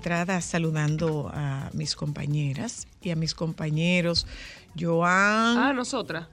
[0.00, 4.26] Entrada saludando a mis compañeras y a mis compañeros.
[4.78, 6.26] Joan, Ah, nosotras.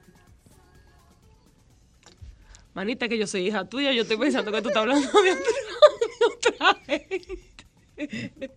[2.72, 5.52] Manita, que yo soy hija tuya, yo estoy pensando que tú estás hablando de otra,
[6.18, 8.50] de otra gente.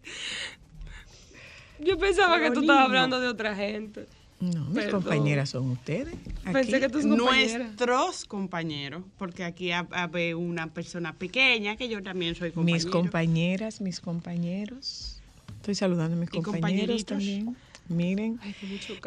[1.80, 4.08] Yo pensaba que tú estabas hablando de otra gente.
[4.42, 5.02] No, mis perdón.
[5.04, 6.16] compañeras son ustedes.
[6.52, 7.62] Pensé que tus compañeras.
[7.62, 12.76] nuestros compañeros, porque aquí ha- habe una persona pequeña que yo también soy compañero.
[12.84, 15.22] Mis compañeras, mis compañeros.
[15.58, 17.56] Estoy saludando a mis Y compañeros también.
[17.88, 18.56] Miren, Ay,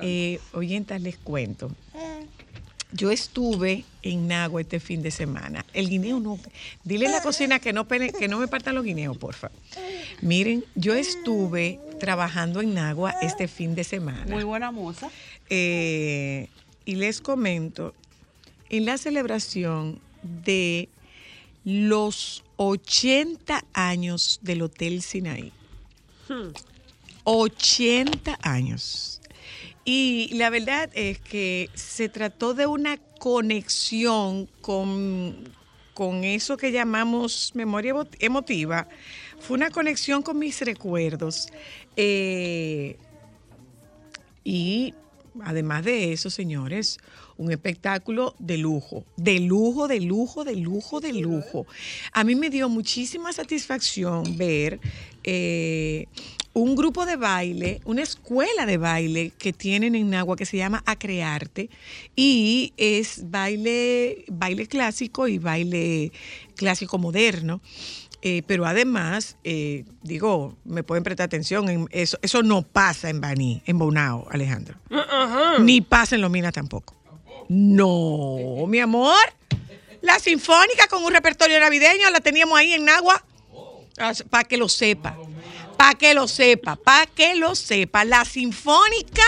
[0.03, 1.71] eh, oyentas, les cuento.
[2.93, 5.65] Yo estuve en Nagua este fin de semana.
[5.75, 6.39] El guineo no.
[6.85, 9.51] Dile a la cocina que no, que no me partan los guineos, porfa.
[10.23, 14.27] Miren, yo estuve trabajando en Nagua este fin de semana.
[14.29, 15.09] Muy buena moza.
[15.49, 16.49] Eh,
[16.85, 17.95] y les comento,
[18.69, 20.89] en la celebración de
[21.65, 25.51] los 80 años del Hotel Sinaí.
[27.25, 29.21] 80 años.
[29.87, 35.37] Y la verdad es que se trató de una conexión con,
[35.95, 38.89] con eso que llamamos memoria emo- emotiva.
[39.47, 41.49] Fue una conexión con mis recuerdos.
[41.97, 42.97] Eh,
[44.43, 44.95] y
[45.43, 46.99] además de eso, señores,
[47.37, 51.67] un espectáculo de lujo, de lujo, de lujo, de lujo, de lujo.
[52.13, 54.81] A mí me dio muchísima satisfacción ver
[55.25, 56.07] eh,
[56.55, 60.83] un grupo de baile, una escuela de baile que tienen en Nagua que se llama
[60.87, 61.69] Acrearte
[62.15, 66.13] y es baile, baile clásico y baile
[66.55, 67.61] clásico moderno.
[68.27, 73.21] Eh, pero además, eh, digo, me pueden prestar atención, en eso, eso no pasa en
[73.21, 74.79] Baní, en Bonao, Alejandro.
[75.61, 76.97] Ni pasa en Lomina tampoco.
[77.51, 79.21] No, mi amor.
[80.01, 83.23] La sinfónica con un repertorio navideño la teníamos ahí en Nagua.
[84.31, 85.19] Para que lo sepa.
[85.77, 86.77] Para que lo sepa.
[86.77, 88.07] Para que lo sepa.
[88.07, 89.23] La sinfónica.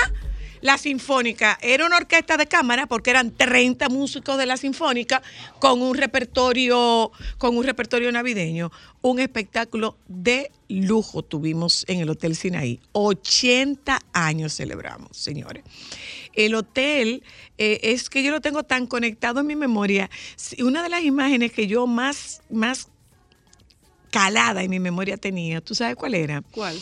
[0.60, 5.22] La Sinfónica era una orquesta de cámara porque eran 30 músicos de la Sinfónica
[5.58, 8.70] con un repertorio, con un repertorio navideño.
[9.02, 12.80] Un espectáculo de lujo tuvimos en el Hotel Sinaí.
[12.92, 15.64] 80 años celebramos, señores.
[16.32, 17.22] El hotel
[17.56, 20.10] eh, es que yo lo tengo tan conectado en mi memoria.
[20.58, 22.88] Una de las imágenes que yo más, más
[24.10, 26.42] calada en mi memoria tenía, ¿tú sabes cuál era?
[26.50, 26.80] ¿Cuál?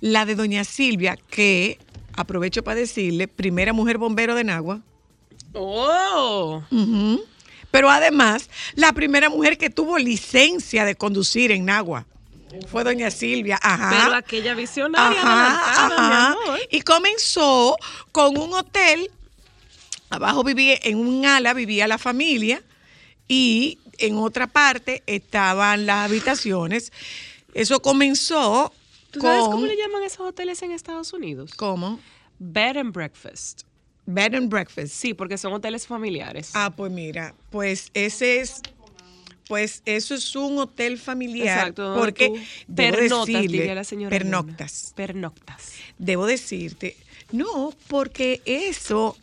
[0.00, 1.78] La de Doña Silvia, que
[2.16, 4.80] aprovecho para decirle, primera mujer bombero de Nagua.
[5.52, 6.62] ¡Oh!
[7.70, 12.06] Pero además, la primera mujer que tuvo licencia de conducir en Nagua
[12.68, 13.58] fue Doña Silvia.
[13.62, 13.90] Ajá.
[13.90, 16.26] Pero aquella visionaria Ajá, mi ajá.
[16.32, 16.60] amor.
[16.70, 17.76] Y comenzó
[18.12, 19.10] con un hotel.
[20.08, 22.62] Abajo vivía, en un ala vivía la familia
[23.28, 26.92] y en otra parte estaban las habitaciones.
[27.54, 28.72] Eso comenzó
[29.16, 29.52] ¿Tú sabes con...
[29.52, 31.52] cómo le llaman esos hoteles en Estados Unidos?
[31.54, 31.98] ¿Cómo?
[32.38, 33.62] Bed and breakfast.
[34.06, 34.92] Bed and breakfast.
[34.94, 36.50] Sí, porque son hoteles familiares.
[36.54, 38.60] Ah, pues mira, pues ese es,
[39.48, 41.58] pues eso es un hotel familiar.
[41.58, 41.94] Exacto.
[41.96, 42.28] Porque
[42.68, 44.10] debo pernoctas, decirle- diría la señora.
[44.10, 44.92] Pernoctas.
[44.94, 45.72] Pernoctas.
[45.98, 46.96] Debo decirte,
[47.32, 49.16] no, porque eso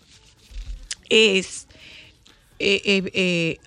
[1.10, 1.68] es
[2.60, 3.58] eh, eh, eh,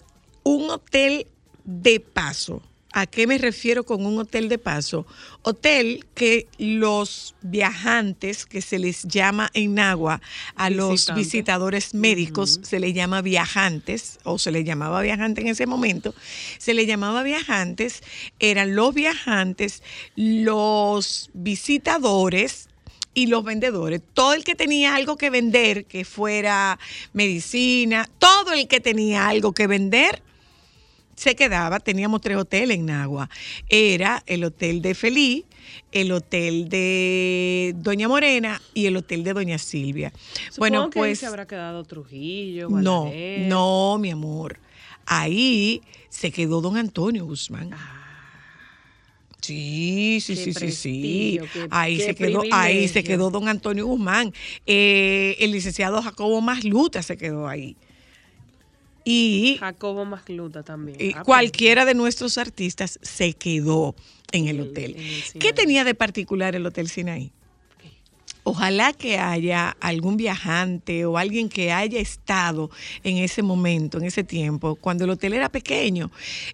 [0.43, 1.27] un hotel
[1.65, 2.63] de paso.
[2.97, 5.07] ¿A qué me refiero con un hotel de paso?
[5.43, 10.23] Hotel que los viajantes, que se les llama en agua
[10.55, 15.67] a los visitadores médicos, se les llama viajantes, o se les llamaba viajante en ese
[15.67, 16.15] momento,
[16.57, 18.03] se les llamaba viajantes,
[18.39, 19.83] eran los viajantes,
[20.17, 22.71] los visitadores,
[23.13, 26.79] y los vendedores, todo el que tenía algo que vender, que fuera
[27.15, 30.23] medicina, todo el que tenía algo que vender,
[31.17, 33.29] se quedaba, teníamos tres hoteles en Nagua.
[33.69, 35.45] Era el hotel de Feliz,
[35.91, 40.13] el hotel de Doña Morena y el hotel de Doña Silvia.
[40.59, 43.11] bueno, Supongo que ahí pues se habrá quedado Trujillo, no,
[43.49, 44.61] no, mi amor.
[45.07, 47.71] Ahí se quedó don Antonio Guzmán.
[49.41, 51.41] Sí, sí, sí, sí, sí.
[51.53, 54.33] qué- Ahí qué se quedó, ahí se quedó don Antonio Guzmán.
[54.67, 57.77] Eh, el licenciado Jacobo Masluta se quedó ahí.
[59.09, 60.97] Y Jacobo Masluta también.
[61.01, 63.95] y Ah, pues, cualquiera de nuestros artistas se quedó
[64.33, 64.97] en el hotel.
[64.97, 67.31] en el ¿Qué tenía de particular el Hotel Sinaí?
[68.43, 72.71] Ojalá que haya algún viajante o alguien que haya estado
[73.05, 76.11] en ese momento, en ese tiempo, cuando el hotel era pequeño.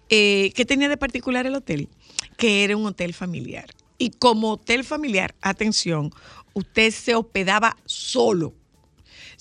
[0.09, 1.89] Eh, ¿Qué tenía de particular el hotel?
[2.37, 3.65] Que era un hotel familiar.
[3.97, 6.11] Y como hotel familiar, atención,
[6.53, 8.53] usted se hospedaba solo.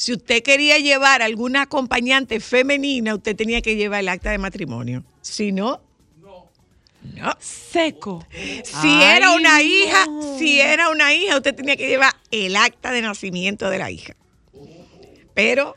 [0.02, 5.04] Si usted quería llevar alguna acompañante femenina, usted tenía que llevar el acta de matrimonio.
[5.20, 5.80] Si no,
[7.14, 7.36] no.
[7.38, 8.26] Seco.
[8.64, 9.62] Si Ay, era una no.
[9.62, 10.06] hija,
[10.40, 14.16] si era una hija, usted tenía que llevar el acta de nacimiento de la hija.
[15.34, 15.76] Pero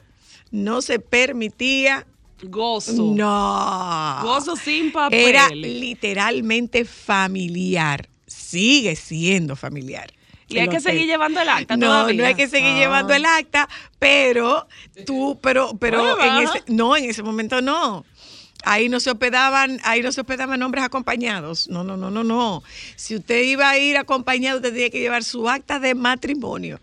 [0.50, 2.08] no se permitía.
[2.42, 3.14] Gozo.
[3.16, 4.20] No.
[4.24, 5.28] Gozo sin papeles.
[5.28, 8.10] Era literalmente familiar.
[8.26, 10.12] Sigue siendo familiar.
[10.48, 12.22] Y hay que seguir llevando el acta No, todavía.
[12.22, 12.80] no hay que seguir Ah.
[12.80, 13.68] llevando el acta,
[14.00, 14.68] pero
[15.06, 18.06] tú, pero, pero en ese, no, en ese momento no.
[18.64, 21.68] Ahí no se hospedaban, ahí no se hospedaban hombres acompañados.
[21.70, 22.64] No, no, no, no, no.
[22.96, 26.80] Si usted iba a ir acompañado, usted tenía que llevar su acta de matrimonio.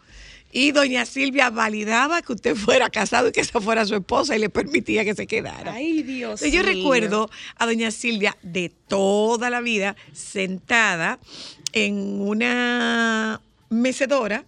[0.54, 4.38] Y doña Silvia validaba que usted fuera casado y que esa fuera su esposa y
[4.38, 5.72] le permitía que se quedara.
[5.72, 11.18] Ay, Dios Entonces, yo recuerdo a doña Silvia de toda la vida sentada
[11.72, 13.40] en una
[13.72, 14.44] mecedora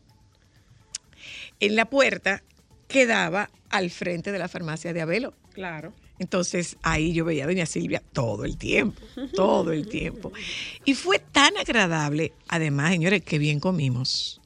[1.60, 2.42] en la puerta
[2.88, 5.34] que daba al frente de la farmacia de Abelo.
[5.52, 5.92] Claro.
[6.18, 9.00] Entonces ahí yo veía a doña Silvia todo el tiempo,
[9.34, 10.32] todo el tiempo.
[10.84, 14.40] Y fue tan agradable, además, señores, que bien comimos.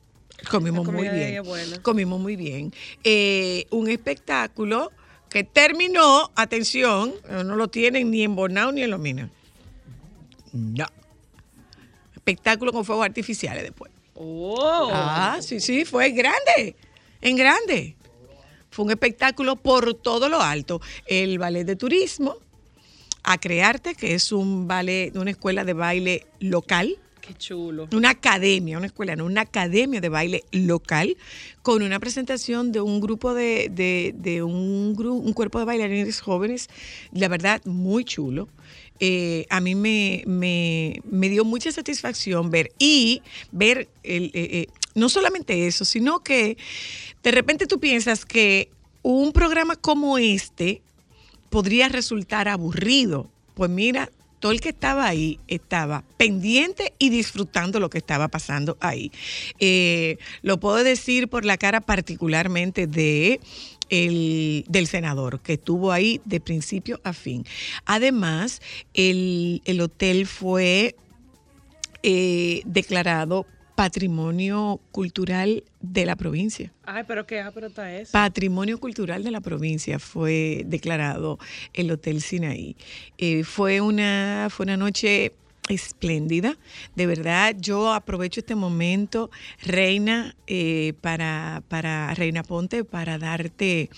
[0.50, 1.42] Comimos muy bien.
[1.82, 2.72] Comimos muy bien.
[3.04, 4.92] Eh, un espectáculo
[5.28, 9.30] que terminó, atención, no lo tienen ni en Bonao ni en Lomina.
[10.52, 10.86] No.
[12.14, 13.92] Espectáculo con fuegos artificiales después.
[14.20, 14.90] Oh.
[14.92, 16.74] Ah, sí, sí, fue grande,
[17.20, 17.96] en grande.
[18.70, 20.80] Fue un espectáculo por todo lo alto.
[21.06, 22.36] El ballet de turismo,
[23.22, 27.88] a Crearte, que es un ballet, una escuela de baile local, Qué chulo.
[27.92, 31.16] una academia, una escuela, no, una academia de baile local,
[31.62, 34.94] con una presentación de un grupo de, de, de un
[35.34, 36.68] cuerpo de bailarines jóvenes,
[37.12, 38.48] la verdad, muy chulo.
[39.00, 43.22] Eh, a mí me, me- me dio mucha satisfacción ver y
[43.52, 46.56] ver, el, eh, eh, no solamente eso, sino que
[47.22, 48.70] de repente tú piensas que
[49.02, 50.82] un programa como este
[51.50, 53.30] podría resultar aburrido.
[53.54, 54.10] Pues mira,
[54.40, 59.10] todo el que estaba ahí estaba pendiente y disfrutando lo que estaba pasando ahí.
[60.42, 63.40] Lo puedo decir por la cara particularmente de
[63.90, 67.44] el, del senador, que estuvo ahí de principio a fin.
[67.84, 68.60] Además,
[68.94, 70.96] el, el hotel fue
[72.02, 73.46] eh, declarado
[73.78, 76.72] patrimonio cultural de la provincia.
[76.82, 78.10] Ay, pero qué está eso.
[78.10, 81.38] Patrimonio Cultural de la provincia fue declarado
[81.74, 82.76] el Hotel Sinaí.
[83.18, 85.32] Eh, fue, una, fue una noche
[85.68, 86.56] espléndida.
[86.96, 89.30] De verdad, yo aprovecho este momento,
[89.62, 93.90] Reina, eh, para, para Reina Ponte, para darte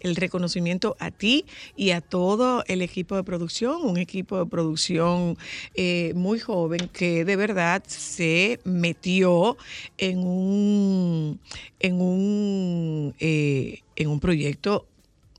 [0.00, 1.44] el reconocimiento a ti
[1.76, 5.36] y a todo el equipo de producción, un equipo de producción
[5.74, 9.56] eh, muy joven que de verdad se metió
[9.98, 11.40] en un,
[11.80, 14.86] en un, eh, en un proyecto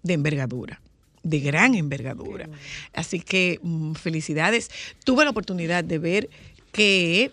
[0.04, 0.82] de envergadura
[1.26, 2.48] de gran envergadura.
[2.94, 4.70] Así que mm, felicidades.
[5.04, 6.30] Tuve la oportunidad de ver
[6.72, 7.32] que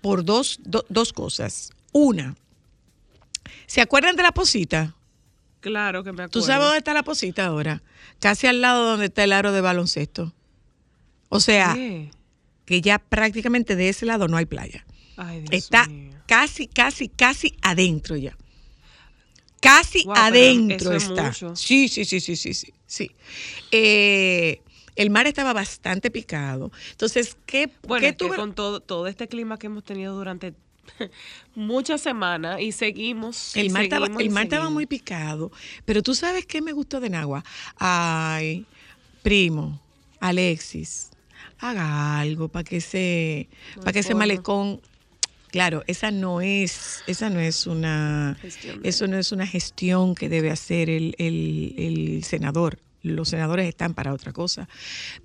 [0.00, 1.72] por dos, do- dos cosas.
[1.92, 2.36] Una,
[3.66, 4.94] ¿se acuerdan de la posita?
[5.60, 6.30] Claro que me acuerdo.
[6.30, 7.82] ¿Tú sabes dónde está la posita ahora?
[8.20, 10.32] Casi al lado donde está el aro de baloncesto.
[11.28, 12.10] O sea, ¿Qué?
[12.64, 14.86] que ya prácticamente de ese lado no hay playa.
[15.16, 16.14] Ay, Dios está mío.
[16.26, 18.36] casi, casi, casi adentro ya.
[19.60, 21.32] Casi adentro es está.
[21.54, 22.72] Sí, sí, sí, sí, sí, sí.
[22.86, 23.10] sí.
[23.70, 24.60] Eh,
[24.96, 26.72] el mar estaba bastante picado.
[26.90, 30.54] Entonces, ¿qué, Bueno, qué tuve- con todo, todo este clima que hemos tenido durante
[31.54, 33.56] muchas semanas y seguimos.
[33.56, 35.52] y El mar, estaba, seguimos y el mar estaba muy picado,
[35.84, 37.44] pero tú sabes qué me gustó de Nagua.
[37.76, 38.66] Ay,
[39.22, 39.80] primo,
[40.20, 41.10] Alexis,
[41.58, 44.80] haga algo para que ese, para que ese malecón,
[45.50, 50.28] claro, esa no es, esa no es una, Gestión eso no es una gestión que
[50.28, 52.78] debe hacer el, el- el senador.
[53.02, 54.68] Los senadores están para otra cosa.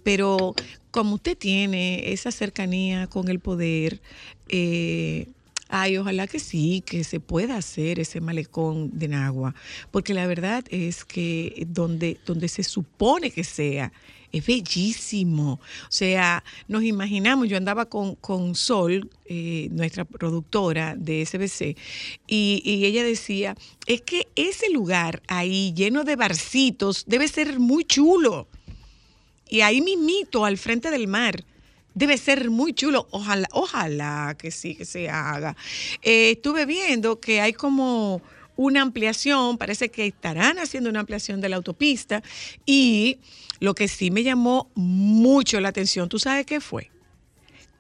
[0.04, 0.56] Pero
[0.92, 4.00] como usted tiene esa cercanía con el poder,
[4.48, 5.28] eh,
[5.68, 9.56] ay, ojalá que sí, que se pueda hacer ese malecón de Nagua.
[9.92, 13.92] Porque la verdad es que donde, donde se supone que sea,
[14.38, 15.54] es bellísimo.
[15.54, 21.78] O sea, nos imaginamos, yo andaba con, con Sol, eh, nuestra productora de SBC,
[22.28, 27.86] y, y ella decía, es que ese lugar ahí lleno de barcitos debe ser muy
[27.86, 28.48] chulo.
[29.48, 31.44] Y ahí mismito, al frente del mar.
[31.94, 33.08] Debe ser muy chulo.
[33.12, 35.56] Ojalá, ojalá que sí, que se haga.
[36.02, 38.22] Eh, estuve viendo que hay como
[38.56, 42.24] una ampliación, parece que estarán haciendo una ampliación de la autopista.
[42.66, 43.20] Y
[43.60, 46.92] lo que sí me llamó mucho la atención, ¿tú sabes qué fue?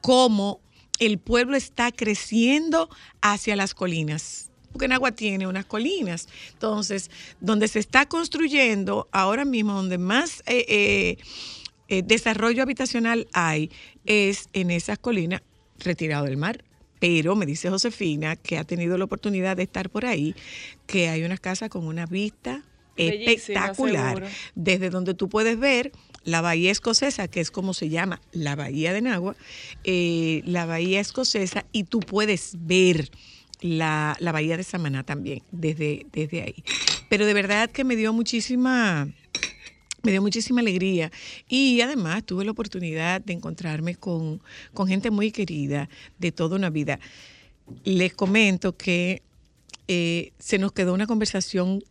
[0.01, 0.62] Cómo
[1.00, 2.89] el pueblo está creciendo
[3.22, 4.50] hacia las colinas.
[4.72, 6.27] Porque Nagua tiene unas colinas.
[6.51, 11.17] Entonces, donde se está construyendo ahora mismo, donde más eh, eh,
[11.88, 13.72] eh, desarrollo habitacional hay,
[14.05, 15.41] es en esas colinas
[15.79, 16.63] retirado del mar.
[17.05, 20.33] Pero me dice Josefina, que ha tenido la oportunidad de estar por ahí,
[20.88, 22.63] que hay unas casas con una vista
[22.97, 24.33] Bellísima, espectacular, seguro.
[24.55, 25.91] desde donde tú puedes ver
[26.24, 29.35] la bahía escocesa, que es como se llama la bahía de Nagua,
[29.83, 33.12] eh, la bahía escocesa, y tú puedes ver
[33.62, 36.63] la, la bahía de Samaná también desde, desde ahí.
[37.07, 39.07] Pero de verdad que me dio muchísima,
[40.05, 41.12] me dio muchísima alegría
[41.50, 44.39] y además tuve la oportunidad de encontrarme con,
[44.74, 47.00] con gente muy querida de toda una vida.
[47.83, 49.21] Les comento que
[49.88, 51.83] eh, se nos quedó una conversación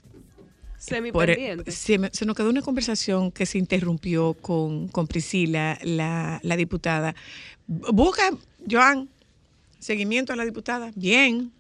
[0.79, 1.29] Semi por-
[1.67, 7.15] se, se nos quedó una conversación que se interrumpió con, con Priscila, la, la diputada.
[7.67, 8.31] Busca,
[8.71, 9.09] Joan,
[9.79, 10.93] seguimiento a la diputada.
[10.95, 11.51] Bien.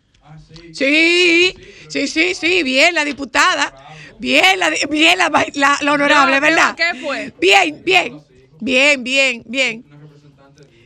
[0.73, 1.54] Sí,
[1.88, 3.73] sí, sí, sí, bien, la diputada.
[4.19, 6.76] Bien, la, bien, la, la- la honorable, Ya, ¿qué- ¿verdad?
[6.76, 7.35] qué fue?
[7.40, 8.21] Bien, bien,
[8.61, 9.85] bien, bien, bien.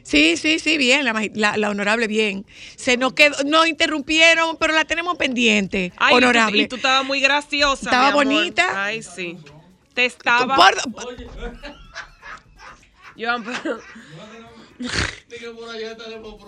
[0.02, 2.46] Sí, sí, sí, bien, la, la- la honorable, bien.
[2.76, 6.62] Se nos quedó, nos interrumpieron, pero la tenemos pendiente, Ay, y tú- honorable.
[6.62, 7.82] Y tú, estabas muy graciosa.
[7.84, 8.24] Estaba mi amor.
[8.24, 8.84] bonita.
[8.86, 9.36] Ay, sí.
[9.92, 10.56] Te estaba.
[10.56, 10.76] Por-
[13.18, 13.80] Joan, pero-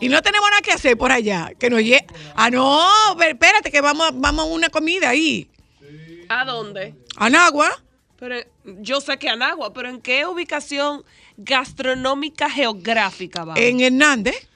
[0.00, 1.52] Y no tenemos nada que hacer por allá.
[1.58, 2.80] Que nos lle- Ah, no,
[3.20, 5.48] espérate, que vamos, a- vamos a una comida ahí.
[6.28, 6.94] ¿A dónde?
[7.16, 7.70] A Nagua.
[8.18, 11.04] Pero yo sé que Anagua, pero ¿en qué ubicación
[11.38, 13.60] gastronómica geográfica vamos?
[13.60, 14.46] En Hernández.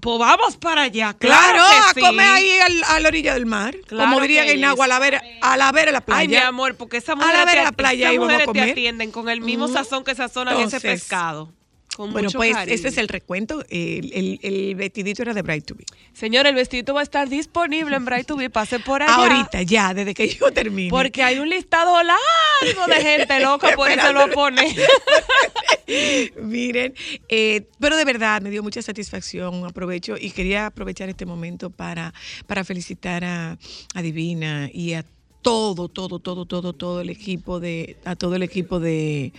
[0.00, 2.00] Pues vamos para allá, Claro, claro, a sí.
[2.00, 3.76] comer ahí al- a la orilla del mar.
[3.86, 6.18] Claro como en Nagua, a la vera, a la vera de la playa.
[6.20, 8.60] Ay, mi amor, porque esas A la mujeres, vera te, la playa esas mujeres te
[8.72, 11.52] atienden con el mismo sazón que sazonan ese Entonces, pescado.
[11.96, 12.74] Con Bueno, mucho pues cariño.
[12.74, 13.64] ese es el recuento.
[13.70, 15.84] El, el- el vestidito era de Bright to Be.
[16.12, 18.50] Señor, el vestido va a estar disponible en Bright to Be.
[18.50, 19.14] Pase por allá.
[19.14, 20.90] Ahorita, ya, desde que yo termine.
[20.90, 24.74] Porque hay un listado largo de gente loca por eso lo pone.
[26.42, 26.94] Miren,
[27.28, 32.12] eh, pero de verdad me dio mucha satisfacción, aprovecho y quería aprovechar este momento para,
[32.46, 33.58] para felicitar a,
[33.94, 35.04] a Divina y a
[35.42, 39.32] todo, todo, todo, todo, todo el equipo de, a todo el equipo de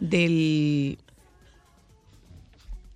[0.00, 0.98] del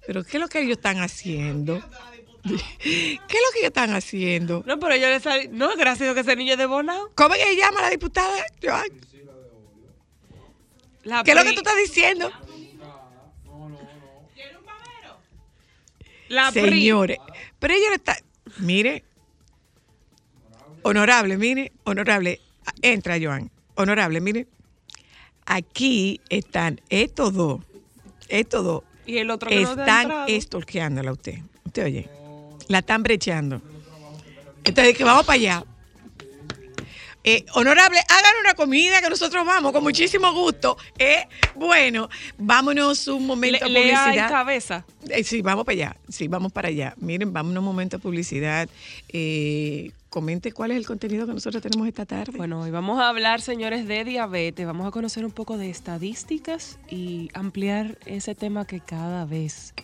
[0.06, 1.80] pero ¿qué es lo que ellos están haciendo?
[2.44, 2.50] ¿Qué
[2.88, 4.62] es lo que ellos están haciendo?
[4.66, 5.48] No, pero yo le salí.
[5.48, 7.10] No, gracias a que ese niño es de Bonao.
[7.14, 8.44] ¿Cómo que llama la diputada?
[8.62, 8.86] Joan?
[11.04, 12.30] La ¿Qué es lo que tú estás diciendo?
[16.28, 17.18] La Señores,
[17.58, 18.16] pero ella no está.
[18.58, 19.04] Mire,
[20.82, 22.40] honorable, mire, honorable,
[22.82, 23.50] entra, Joan.
[23.74, 24.46] Honorable, mire,
[25.44, 27.60] aquí están estos dos,
[28.28, 30.26] estos dos, Y el otro que no están entrado.
[30.28, 31.38] estorqueándola a usted.
[31.64, 32.08] Usted oye,
[32.68, 33.60] la están brechando.
[34.64, 35.64] Entonces, que vamos para allá.
[37.26, 40.76] Eh, honorable, hagan una comida que nosotros vamos con muchísimo gusto.
[40.98, 44.28] Eh, bueno, vámonos un momento Le- a publicidad.
[44.28, 44.84] cabeza.
[45.08, 45.96] Eh, sí, vamos para allá.
[46.10, 46.92] Sí, vamos para allá.
[46.98, 48.68] Miren, vamos un momento a publicidad.
[49.08, 52.34] Eh, comente cuál es el contenido que nosotros tenemos esta tarde.
[52.36, 54.64] Bueno, hoy vamos a hablar, señores, de diabetes.
[54.64, 59.74] Vamos a conocer un poco de estadísticas y ampliar ese tema que cada vez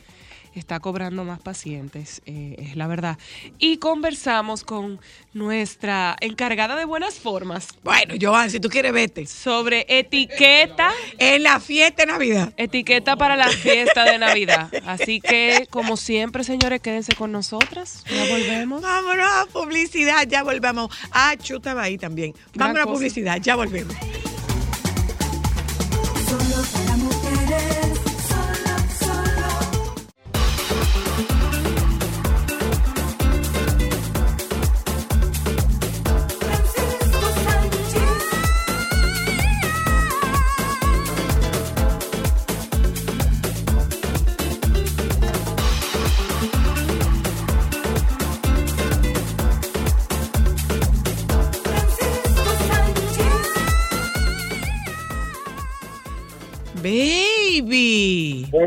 [0.54, 3.18] está cobrando más pacientes, eh, es la verdad.
[3.58, 5.00] Y conversamos con
[5.32, 9.26] nuestra encargada de buenas formas Bueno, Joan, si tú quieres, vete.
[9.26, 12.52] sobre etiqueta, En la fiesta de Navidad.
[12.56, 14.70] etiqueta para la fiesta de Navidad.
[14.86, 18.04] Así que, como siempre, señores, quédense con nosotras.
[18.10, 18.82] Ya volvemos.
[18.82, 20.90] Vámonos a publicidad, ya volvemos.
[21.12, 22.34] Ah, Chu estaba ahí también.
[22.54, 23.94] Vámonos a publicidad, ya volvemos.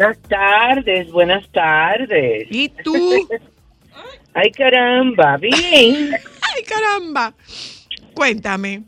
[0.03, 2.47] Buenas tardes, buenas tardes.
[2.51, 2.93] ¿Y tú?
[4.33, 5.53] Ay, caramba, bien.
[6.13, 7.33] Ay, caramba.
[8.13, 8.81] Cuéntame.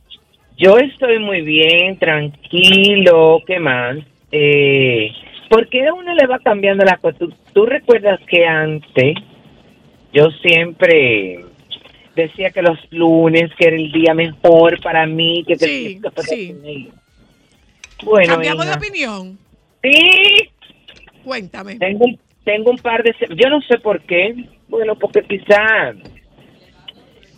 [0.58, 3.98] Yo estoy muy bien, tranquilo, ¿qué más?
[4.30, 5.10] Eh,
[5.50, 7.18] ¿Por qué a uno le va cambiando la cosa?
[7.18, 9.16] ¿Tú, tú recuerdas que antes
[10.12, 11.46] yo siempre
[12.14, 16.90] decía que los lunes, que era el día mejor para mí, que Sí, que- sí.
[18.04, 19.40] Bueno, Cambiamos de opinión.
[19.82, 20.50] Sí,
[21.26, 21.76] Cuéntame.
[21.76, 23.14] Tengo, un- tengo un par de...
[23.36, 24.34] Yo no sé por qué.
[24.70, 25.94] Bueno, porque quizá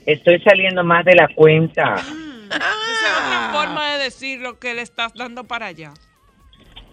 [0.05, 1.95] estoy saliendo más de la cuenta.
[1.95, 5.93] Esa es otra forma de decir lo que le estás dando para allá.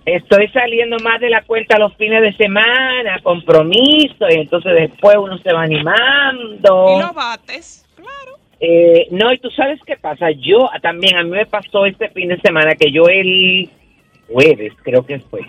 [0.07, 5.39] Estoy saliendo más de la cuenta los fines de semana, compromiso, y entonces después uno
[5.39, 6.97] se va animando.
[6.99, 8.39] Y lo bates, claro.
[8.61, 10.27] Eh, no, y tú sabes qué pasa.
[10.33, 13.71] Yo también, a mí me pasó este fin de semana que yo el
[14.29, 15.41] jueves, creo que fue.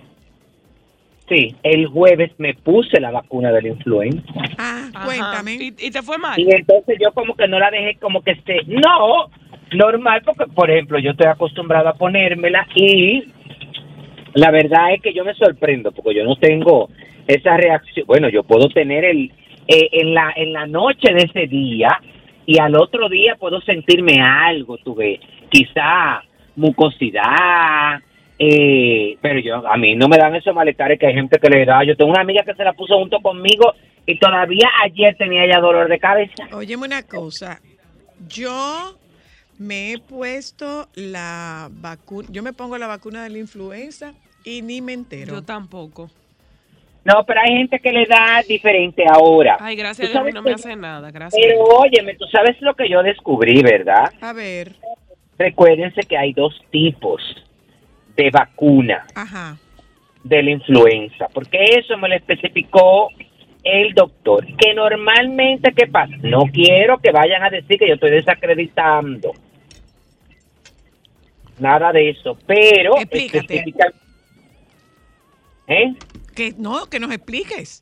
[1.27, 4.21] Sí, el jueves me puse la vacuna de la influenza.
[4.59, 5.53] Ah, cuéntame.
[5.55, 6.39] ¿Y, y te fue mal?
[6.39, 9.29] Y entonces yo como que no la dejé como que esté, no,
[9.71, 13.23] normal, porque por ejemplo yo estoy acostumbrado a ponérmela y
[14.33, 16.89] la verdad es que yo me sorprendo porque yo no tengo
[17.27, 19.31] esa reacción, bueno, yo puedo tener el,
[19.67, 21.89] eh, en, la, en la noche de ese día
[22.45, 26.21] y al otro día puedo sentirme algo, tú ves, quizá
[26.55, 27.99] mucosidad,
[28.37, 31.65] eh, pero yo a mí no me dan esos malestares que hay gente que le
[31.65, 31.83] da.
[31.83, 33.73] Yo tengo una amiga que se la puso junto conmigo
[34.05, 36.47] y todavía ayer tenía ya dolor de cabeza.
[36.51, 37.61] Óyeme una cosa.
[38.27, 38.97] Yo
[39.57, 42.27] me he puesto la vacuna.
[42.31, 45.35] Yo me pongo la vacuna de la influenza y ni me entero.
[45.35, 46.09] Yo tampoco.
[47.05, 49.57] No, pero hay gente que le da diferente ahora.
[49.59, 51.11] Ay, gracias a Dios, no me hace nada.
[51.11, 51.39] Gracias.
[51.39, 54.11] Pero óyeme, tú sabes lo que yo descubrí, ¿verdad?
[54.21, 54.73] A ver.
[55.37, 57.21] Recuérdense que hay dos tipos
[58.15, 59.57] de vacuna Ajá.
[60.23, 63.09] de la influenza, porque eso me lo especificó
[63.63, 66.13] el doctor, que normalmente, ¿qué pasa?
[66.21, 69.31] No quiero que vayan a decir que yo estoy desacreditando.
[71.59, 73.63] Nada de eso, pero Explícate.
[75.67, 75.93] ¿Eh?
[76.35, 77.81] Que no, que nos expliques.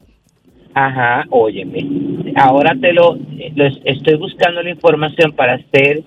[0.76, 2.34] Ajá, óyeme.
[2.36, 3.16] Ahora te lo,
[3.56, 6.04] lo es- estoy buscando la información para hacer.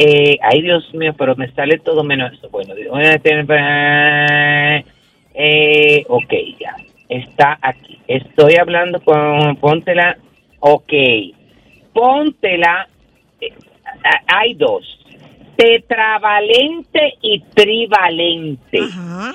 [0.00, 2.48] Eh, ay, Dios mío, pero me sale todo menos eso.
[2.50, 4.84] Bueno, eh,
[5.34, 6.76] eh, ok, ya.
[7.08, 7.98] Está aquí.
[8.06, 9.56] Estoy hablando con.
[9.56, 10.16] Póntela.
[10.60, 10.92] Ok.
[11.92, 12.88] Póntela.
[13.40, 13.52] eh,
[14.28, 14.84] hay dos:
[15.56, 18.78] tetravalente y trivalente.
[18.78, 19.34] Ajá.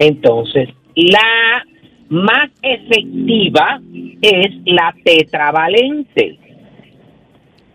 [0.00, 1.64] Entonces, la
[2.08, 3.80] más efectiva
[4.20, 6.38] es la tetravalente,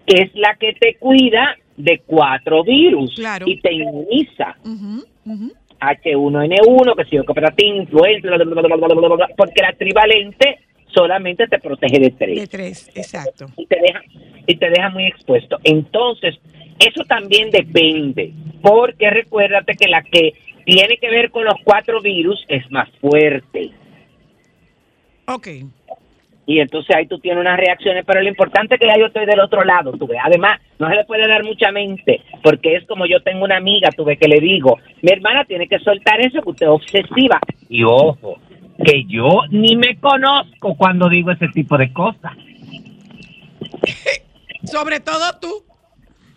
[0.05, 3.45] que es la que te cuida de cuatro virus claro.
[3.47, 4.55] y te inmuniza.
[5.79, 10.59] H1N1, que si yo cooperativa, influenza, bla, bla, bla, porque la trivalente
[10.93, 12.39] solamente te protege de tres.
[12.39, 13.47] De tres, exacto.
[13.57, 14.01] Y te deja,
[14.47, 15.57] y te deja muy expuesto.
[15.63, 16.35] Entonces,
[16.79, 20.33] eso también depende, porque recuérdate que la que
[20.65, 23.71] tiene que ver con los cuatro virus es más fuerte.
[25.27, 25.47] Ok.
[26.45, 29.25] Y entonces ahí tú tienes unas reacciones, pero lo importante es que ya yo estoy
[29.25, 30.19] del otro lado, tú ves.
[30.23, 33.89] Además, no se le puede dar mucha mente, porque es como yo tengo una amiga,
[33.95, 37.39] tú ves, que le digo, mi hermana tiene que soltar eso, que usted es obsesiva.
[37.69, 38.39] Y ojo,
[38.83, 42.33] que yo ni me conozco cuando digo ese tipo de cosas.
[44.63, 45.47] Sobre todo tú.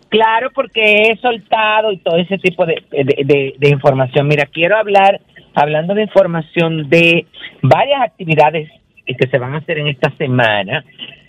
[0.09, 4.29] Claro, porque he soltado y todo ese tipo de, de- de- de información.
[4.29, 5.21] Mira, quiero hablar,
[5.55, 7.27] hablando de información de
[7.63, 8.71] varias actividades
[9.15, 10.85] que se van a hacer en esta semana.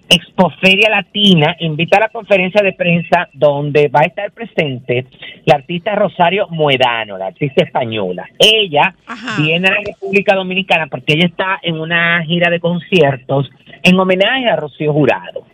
[0.09, 5.05] Expoferia Latina invita a la conferencia de prensa donde va a estar presente
[5.45, 8.25] la artista Rosario Muedano, la artista española.
[8.39, 9.41] Ella Ajá.
[9.41, 13.49] viene a la República Dominicana porque ella está en una gira de conciertos
[13.83, 15.45] en homenaje a Rocío Jurado.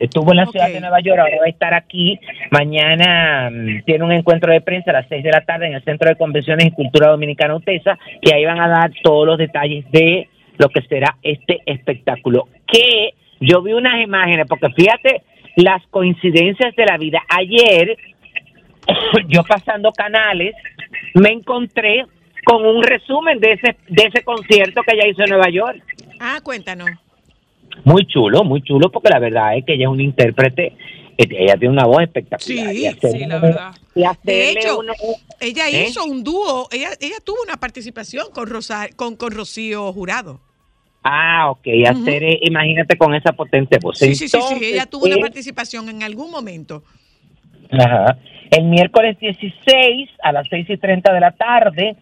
[0.00, 2.18] Estuvo en la ciudad de Nueva York, ahora va a estar aquí.
[2.50, 5.84] Mañana mm, tiene un encuentro de prensa a las 6 de la tarde en el
[5.84, 9.88] Centro de Convenciones y Cultura Dominicana UTESA y ahí van a dar todos los detalles
[9.92, 10.28] de
[10.58, 12.48] lo que será este espectáculo.
[12.66, 15.22] Que yo vi unas imágenes, porque fíjate
[15.56, 17.20] las coincidencias de la vida.
[17.28, 17.96] Ayer,
[19.28, 20.54] yo pasando canales,
[21.14, 22.06] me encontré
[22.44, 25.82] con un resumen de ese, de ese concierto que ella hizo en Nueva York.
[26.20, 26.90] Ah, cuéntanos.
[27.84, 30.74] Muy chulo, muy chulo, porque la verdad es que ella es una intérprete,
[31.16, 32.72] ella tiene una voz espectacular.
[32.74, 33.70] Sí, sí, la verdad.
[34.22, 34.80] De hecho,
[35.40, 35.86] ella ¿Eh?
[35.88, 40.40] hizo un dúo, ella, ella tuvo una participación con, Rosa, con, con Rocío Jurado.
[41.02, 43.98] ah, ok, hacer, imagínate con esa potente voz.
[43.98, 46.82] Sí, sí, sí, sí, ella tuvo una eh, participación en algún momento.
[47.70, 48.18] Ajá.
[48.50, 51.96] El miércoles 16 a las 6 y 30 de la tarde,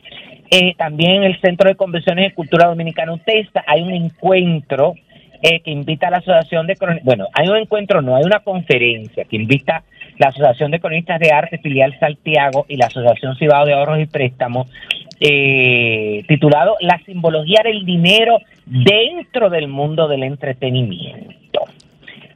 [0.50, 4.94] eh, también en el Centro de Convenciones de Cultura Dominicana UTESTA, hay un encuentro
[5.42, 8.40] eh, que invita a la Asociación de Cronistas, bueno, hay un encuentro, no, hay una
[8.40, 9.82] conferencia que invita
[10.18, 14.06] la Asociación de Cronistas de Arte Filial Santiago y la Asociación Cibao de Ahorros y
[14.06, 14.70] Préstamos,
[15.20, 21.40] eh, titulado La simbología del dinero dentro del mundo del entretenimiento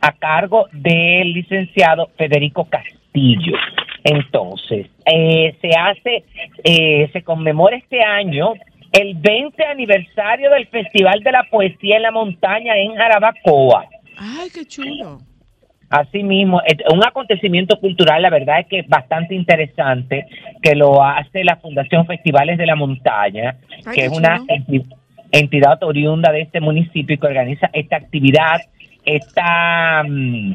[0.00, 3.56] a cargo del licenciado Federico Castillo.
[4.02, 6.24] Entonces, eh, se hace,
[6.62, 8.52] eh, se conmemora este año
[8.94, 13.86] el 20 aniversario del Festival de la Poesía en la Montaña en Jarabacoa.
[14.16, 15.18] Ay, qué chulo.
[15.90, 20.26] Asimismo, es un acontecimiento cultural, la verdad es que es bastante interesante,
[20.62, 24.40] que lo hace la Fundación Festivales de la Montaña, Ay, que es una
[25.32, 28.60] entidad oriunda de este municipio y que organiza esta actividad,
[29.04, 30.54] esta mm,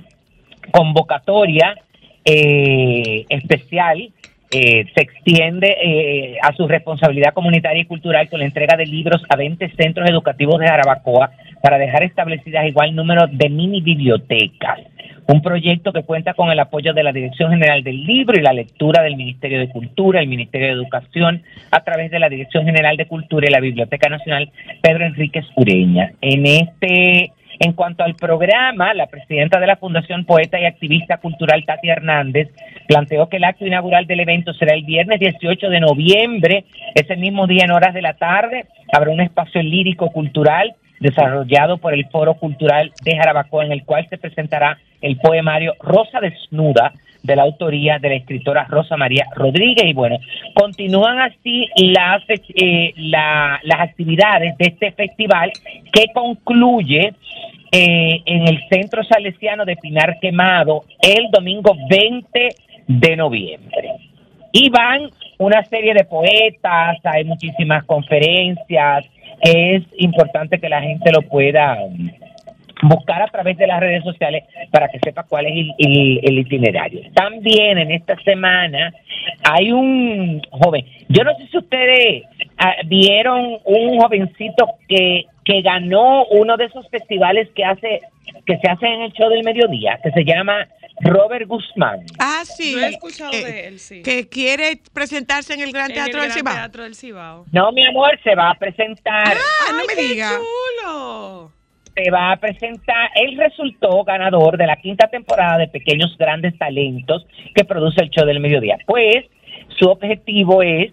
[0.71, 1.75] convocatoria
[2.23, 4.13] eh, especial.
[4.51, 9.23] Eh, se extiende eh, a su responsabilidad comunitaria y cultural con la entrega de libros
[9.29, 11.31] a 20 centros educativos de Jarabacoa
[11.61, 14.79] para dejar establecidas igual número de mini bibliotecas.
[15.27, 18.51] Un proyecto que cuenta con el apoyo de la Dirección General del Libro y la
[18.51, 22.97] lectura del Ministerio de Cultura, el Ministerio de Educación, a través de la Dirección General
[22.97, 26.13] de Cultura y la Biblioteca Nacional Pedro Enríquez Ureña.
[26.21, 31.65] En este, en cuanto al programa, la presidenta de la Fundación Poeta y Activista Cultural
[31.65, 32.49] Tati Hernández
[32.87, 37.47] planteó que el acto inaugural del evento será el viernes 18 de noviembre, ese mismo
[37.47, 42.35] día en horas de la tarde, habrá un espacio lírico cultural desarrollado por el Foro
[42.35, 47.99] Cultural de Jarabacoa, en el cual se presentará el poemario Rosa Desnuda, de la autoría
[47.99, 49.85] de la escritora Rosa María Rodríguez.
[49.85, 50.17] Y bueno,
[50.53, 55.51] continúan así las, eh, la- las actividades de este festival
[55.91, 57.13] que concluye
[57.71, 62.49] eh, en el Centro Salesiano de Pinar Quemado el domingo 20
[62.87, 63.91] de noviembre.
[64.51, 69.05] Y van una serie de poetas, hay muchísimas conferencias,
[69.41, 71.77] es importante que la gente lo pueda
[72.83, 76.39] buscar a través de las redes sociales para que sepa cuál es el, el- el
[76.39, 77.01] itinerario.
[77.13, 78.93] También en esta semana
[79.43, 82.23] hay un joven, yo no sé si ustedes
[82.57, 87.99] ah, vieron un jovencito que, que ganó uno de esos festivales que hace
[88.45, 90.67] que se hace en el show del mediodía, que se llama
[91.01, 92.01] Robert Guzmán.
[92.19, 92.73] Ah, sí.
[92.73, 94.03] Yo he escuchado eh, de él, sí.
[94.03, 96.53] Que quiere presentarse en el Gran En Teatro el del Gran Cibao.
[96.55, 97.45] Teatro del Cibao.
[97.51, 99.23] No, mi amor, se va a presentar.
[99.35, 100.29] Ah, no ¡Ay, me qué diga.
[100.83, 101.51] chulo!
[102.01, 103.09] Se va a presentar.
[103.15, 108.25] Él resultó ganador de la quinta temporada de Pequeños Grandes Talentos que produce el show
[108.25, 108.77] del mediodía.
[108.85, 109.25] Pues
[109.77, 110.91] su objetivo es,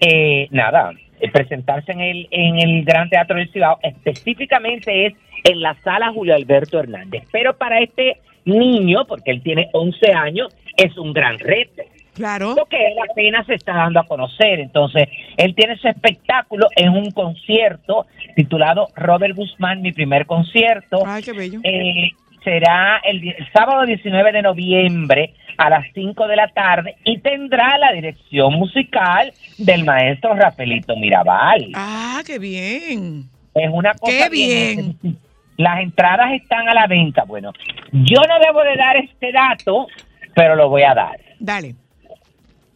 [0.00, 3.78] eh, nada, eh, presentarse en el, en el Gran Teatro del Cibao.
[3.82, 7.24] Específicamente es en la sala Julio Alberto Hernández.
[7.32, 11.82] Pero para este niño, porque él tiene 11 años, es un gran reto
[12.20, 12.54] Claro.
[12.56, 14.60] porque él apenas se está dando a conocer.
[14.60, 18.06] Entonces, él tiene su espectáculo en un concierto
[18.36, 21.02] titulado Robert Guzmán, mi primer concierto.
[21.06, 21.60] Ay, qué bello.
[21.64, 22.12] Eh,
[22.44, 27.92] será el sábado 19 de noviembre a las 5 de la tarde y tendrá la
[27.92, 31.72] dirección musical del maestro Rafaelito Mirabal.
[31.74, 33.24] Ah, qué bien.
[33.54, 34.96] Es una cosa Qué bien.
[35.56, 37.24] Las entradas están a la venta.
[37.24, 37.52] Bueno,
[37.92, 39.88] yo no debo de dar este dato,
[40.34, 41.20] pero lo voy a dar.
[41.38, 41.74] Dale.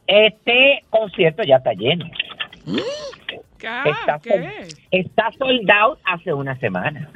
[0.07, 2.07] Este concierto ya está lleno.
[3.59, 3.69] ¿Qué?
[3.91, 4.69] Está, ¿Qué?
[4.91, 7.11] está sold out hace una semana.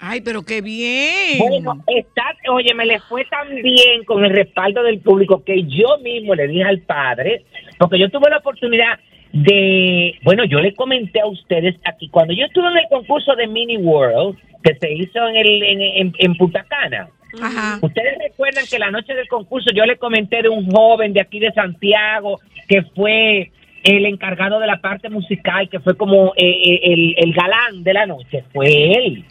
[0.00, 1.38] Ay, pero qué bien.
[1.38, 5.98] Bueno, está, oye, me le fue tan bien con el respaldo del público que yo
[6.02, 7.44] mismo le dije al padre,
[7.78, 8.98] porque yo tuve la oportunidad,
[9.32, 13.46] de, bueno, yo le comenté a ustedes aquí, cuando yo estuve en el concurso de
[13.46, 17.08] Mini World, que se hizo en, el, en, en, en Punta Cana,
[17.40, 17.78] Ajá.
[17.82, 21.38] Ustedes recuerdan que la noche del concurso yo le comenté de un joven de aquí
[21.38, 23.50] de Santiago que fue
[23.84, 27.92] el encargado de la parte musical, que fue como eh, eh, el, el galán de
[27.94, 29.24] la noche, fue él.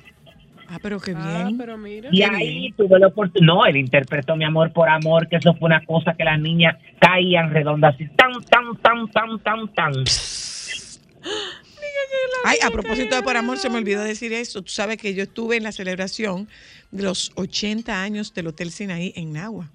[0.70, 1.58] Ah, pero qué Ah, bien.
[1.58, 2.10] pero mira.
[2.12, 2.74] Y Qué ahí bien.
[2.76, 3.54] tuve la oportunidad.
[3.54, 6.76] No, él interpretó mi amor por amor, que eso fue una cosa que las niñas
[7.00, 9.94] caían redondas así, tan, tan, tan, tan, tan, tan.
[12.44, 14.62] Ay, a propósito de Por Amor, se me olvidó decir eso.
[14.62, 16.48] Tú sabes que yo estuve en la celebración
[16.92, 19.70] de los 80 años del Hotel Sinaí en Nagua.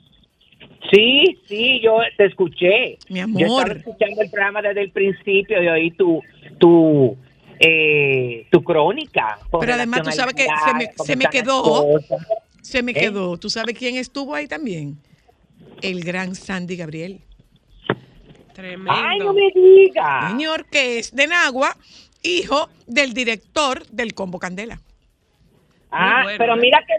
[0.92, 2.98] Sí, sí, yo te escuché.
[3.08, 3.62] Mi Yo amor.
[3.62, 6.20] estaba escuchando el programa desde el principio y oí tu,
[6.58, 7.16] tu,
[7.58, 9.38] eh, tu crónica.
[9.60, 11.62] Pero además tú sabes que se me- se quedó.
[11.62, 12.26] cosas.
[12.62, 12.94] Se me ¿Eh?
[12.94, 13.36] quedó.
[13.38, 14.96] ¿Tú sabes quién estuvo ahí también?
[15.82, 17.20] El gran Sandy Gabriel.
[18.54, 18.92] Tremendo.
[18.94, 20.30] Ay, no me digas.
[20.30, 21.76] Señor que es de Nagua,
[22.22, 24.80] hijo del director del Combo Candela.
[25.90, 26.60] Ah, bueno, pero ¿eh?
[26.60, 26.94] mira que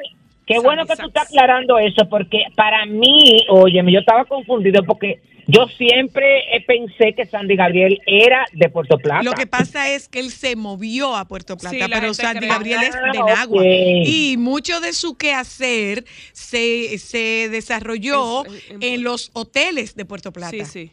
[0.46, 1.08] qué bueno que tú Sax.
[1.08, 7.14] estás aclarando eso, porque para mí, óyeme, yo estaba confundido porque yo siempre eh, pensé
[7.16, 9.24] que Sandy Gabriel era de Puerto Plata.
[9.24, 12.50] Lo que pasa es que él se movió a Puerto Plata, Sí, pero Sandy cree.
[12.50, 13.62] Gabriel es de Ah, Nagua.
[13.62, 13.66] ok.
[14.06, 20.32] Y mucho de su quehacer se, se desarrolló Es- en- en los hoteles de Puerto
[20.32, 20.52] Plata.
[20.52, 20.92] Sí, sí.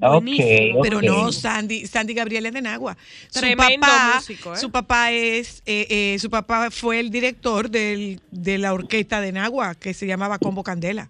[0.00, 0.82] Ok, Buenísimo.
[0.82, 2.96] Pero no, Sandy, Sandy Gabriel es de Nagua.
[3.28, 4.56] Su papá, músico, ¿eh?
[4.56, 9.32] su papá es, eh, eh, su papá fue el director del, de la orquesta de
[9.32, 11.08] Nagua que se llamaba Combo Candela.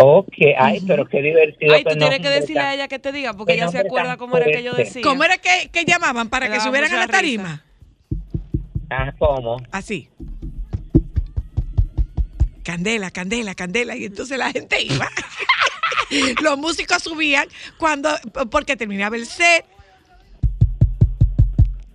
[0.00, 1.74] Ok, ay, pero qué divertido.
[1.74, 4.36] Ay, tú tienes que decirle a ella que te diga, porque ella se acuerda cómo
[4.36, 5.02] era que yo decía.
[5.02, 7.64] ¿Cómo era que, que llamaban para que subieran a la tarima?
[8.90, 9.58] Ah, ¿cómo?
[9.70, 10.08] Así.
[12.64, 13.96] Candela, candela, candela.
[13.96, 15.08] Y entonces la gente iba.
[16.42, 17.46] Los músicos subían
[17.78, 18.10] cuando,
[18.50, 19.64] porque terminaba el set.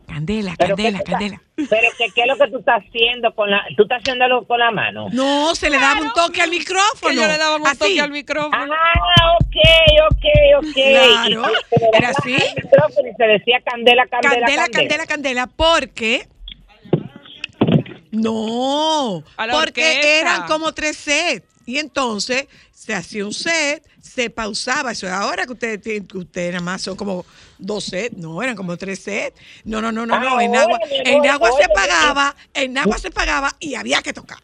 [0.07, 1.41] Candela, Pero ¿qué candela, candela.
[1.55, 3.63] Pero que, ¿qué es lo que tú estás haciendo con la...
[3.75, 5.07] ¿Tú estás haciéndolo con la mano?
[5.11, 7.13] No, se le daba un toque al micrófono.
[7.13, 7.77] Yo le daba un Así.
[7.79, 8.71] toque al micrófono.
[8.73, 9.55] Ah, ok,
[10.11, 10.25] ok,
[10.59, 10.73] ok.
[10.73, 12.33] Claro, Y se le era así.
[12.35, 16.27] al micrófono Y se decía candela, candela, Candela, candela, candela, porque.
[18.11, 20.19] No, porque orquesta.
[20.19, 21.47] eran como tres sets.
[21.65, 24.91] Y entonces se hacía un set, se pausaba.
[24.91, 27.25] Eso es ahora que ustedes tienen, que ustedes nada más son como
[27.57, 29.39] dos sets, no, eran como tres sets.
[29.63, 30.41] No, no, no, no, no.
[30.41, 34.39] En Ahora, agua, en agua se pagaba, en agua se pagaba y había que tocar.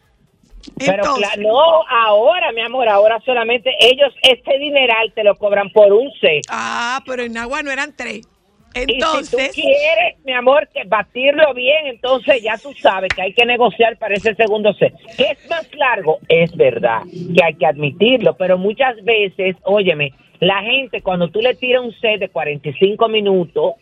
[0.78, 5.92] Pero claro, no, ahora, mi amor, ahora solamente ellos este dineral te lo cobran por
[5.92, 6.44] un set.
[6.48, 8.26] ah, pero en agua no eran tres.
[8.74, 13.22] Y si Entonces, tú quieres, mi amor, que batirlo bien, entonces ya tú sabes que
[13.22, 14.94] hay que negociar para ese segundo set.
[15.16, 20.62] Que es más largo, es verdad, que hay que admitirlo, pero muchas veces, óyeme, la
[20.62, 23.74] gente cuando tú le tiras un set de 45 minutos,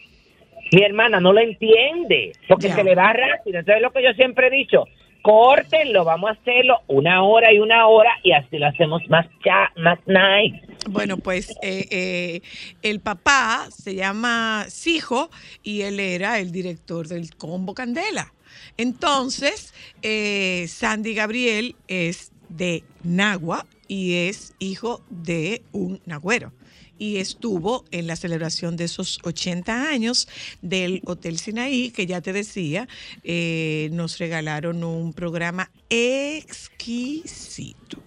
[0.72, 3.58] mi hermana no lo entiende, porque se le va rápido.
[3.60, 4.84] Entonces, lo que yo siempre he dicho,
[5.22, 9.72] córtenlo, vamos a hacerlo una hora y una hora y así lo hacemos más cha,
[9.76, 10.60] más nice.
[10.88, 12.40] Bueno, pues eh, eh,
[12.82, 15.30] el papá se llama Sijo
[15.62, 18.32] y él era el director del Combo Candela.
[18.76, 26.52] Entonces, eh, Sandy Gabriel es de Nagua y es hijo de un nagüero.
[26.98, 30.28] Y estuvo en la celebración de esos 80 años
[30.62, 32.88] del Hotel Sinaí, que ya te decía,
[33.24, 35.70] eh, nos regalaron un programa
[36.78, 37.98] exquisito.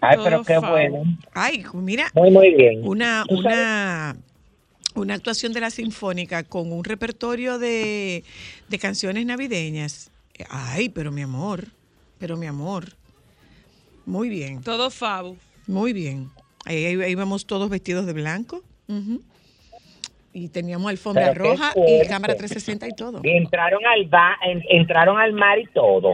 [0.00, 1.04] Ay, Todo pero qué bueno.
[1.32, 2.86] Ay, mira, Muy, muy bien.
[2.86, 4.16] una, una,
[4.94, 8.22] una actuación de la Sinfónica con un repertorio de,
[8.68, 10.10] de canciones navideñas.
[10.50, 11.68] Ay, pero mi amor,
[12.18, 12.92] pero mi amor.
[14.04, 15.36] Muy bien, Todo fabo.
[15.66, 16.30] muy bien.
[16.66, 18.62] Ahí, ahí íbamos todos vestidos de blanco.
[20.32, 23.20] Y teníamos alfombra Pero roja y cámara 360 y todo.
[23.22, 26.12] Y entraron al ba en- entraron al mar y todo.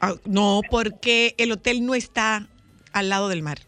[0.00, 2.46] Ah, no, porque el hotel no está
[2.92, 3.58] al lado del mar.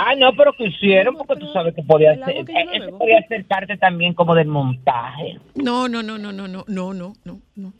[0.00, 2.98] Ah, no, pero que hicieron porque tú sabes que podía ser, que no bebo.
[2.98, 5.38] podía ser parte también como del montaje.
[5.56, 7.72] No, no, no, no, no, no, no, no, no, no.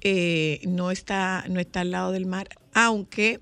[0.00, 3.38] Eh, no está, no está al lado del mar, aunque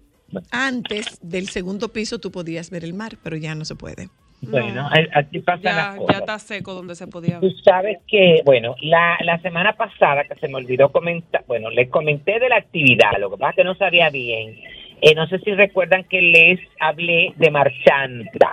[0.51, 4.09] antes del segundo piso tú podías ver el mar, pero ya no se puede.
[4.41, 6.15] Bueno, a- así pasan las Ya, cosas.
[6.15, 7.55] ya está seco donde se podía Tú ver.
[7.65, 12.39] sabes que, bueno, la, la semana pasada que se me olvidó comentar, bueno, les comenté
[12.39, 14.57] de la actividad, lo que pasa es que no sabía bien.
[15.01, 18.53] Eh, no sé si recuerdan que les hablé de Marchanta,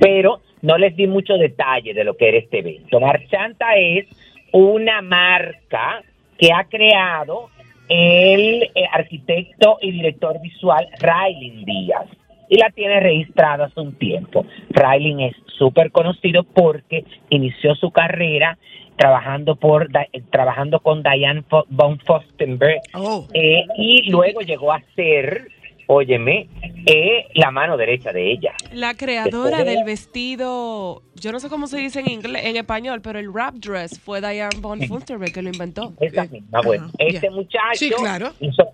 [0.00, 3.00] pero no les di mucho detalle de lo que era este evento.
[3.00, 4.06] Marchanta es
[4.52, 6.02] una marca
[6.38, 7.50] que ha creado
[7.88, 12.06] el eh, arquitecto y director visual Raylin Díaz.
[12.48, 14.46] y la tiene registrada hace un tiempo.
[14.70, 18.56] Riley es súper conocido porque inició su carrera
[18.96, 23.26] trabajando por eh, trabajando con Diane von Fostenberg Oh.
[23.34, 25.48] eh, y luego llegó a ser,
[25.86, 26.48] óyeme,
[26.86, 28.52] eh, la mano derecha de ella.
[28.72, 33.00] La creadora Después- del vestido, yo no sé cómo se dice en inglés, en español,
[33.02, 35.92] pero el wrap dress fue Diane von Furstenberg que lo inventó.
[36.00, 38.32] Esa misma, bueno, ajá, este muchacho Sí, claro.
[38.40, 38.64] hizo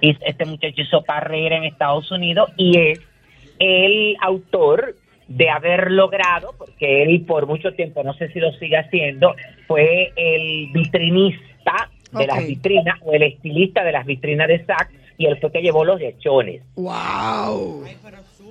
[0.00, 3.00] este muchacho hizo carrera en Estados Unidos y es
[3.60, 4.96] el autor
[5.28, 9.34] de haber logrado, porque él por mucho tiempo, no sé si lo sigue haciendo,
[9.68, 15.26] fue el vitrinista de las vitrinas o el estilista de las vitrinas de Saks y
[15.26, 17.84] él fue que llevó los lechones ¡Wow!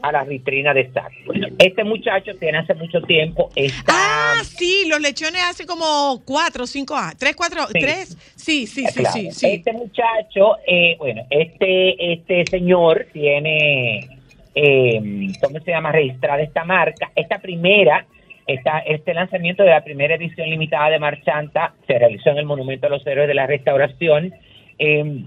[0.03, 1.15] a las vitrinas de Saks.
[1.59, 3.83] Este muchacho tiene hace mucho tiempo esta...
[3.93, 7.17] Ah, sí, los lechones hace como cuatro, cinco años.
[7.17, 7.79] ¿Tres, cuatro, Sí.
[7.79, 8.17] tres?
[8.35, 9.13] Sí, sí, sí, Claro.
[9.13, 9.47] sí, sí.
[9.47, 14.09] Este muchacho, eh, bueno, este, este señor tiene,
[14.55, 15.01] eh,
[15.41, 15.91] ¿cómo se llama?
[15.91, 17.11] Registrada esta marca.
[17.15, 18.05] Esta primera,
[18.47, 22.87] esta, este lanzamiento de la primera edición limitada de Marchanta se realizó en el Monumento
[22.87, 24.33] a los Héroes de la Restauración.
[24.79, 25.25] eh,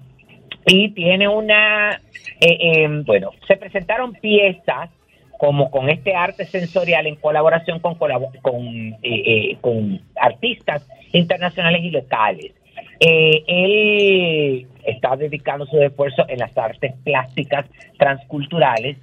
[0.66, 2.00] y tiene una,
[2.40, 4.90] eh, eh, bueno, se presentaron piezas
[5.38, 11.90] como con este arte sensorial en colaboración con, con, eh, eh, con artistas internacionales y
[11.90, 12.52] locales.
[13.00, 17.66] Eh, él está dedicando su esfuerzo en las artes plásticas
[17.98, 18.96] transculturales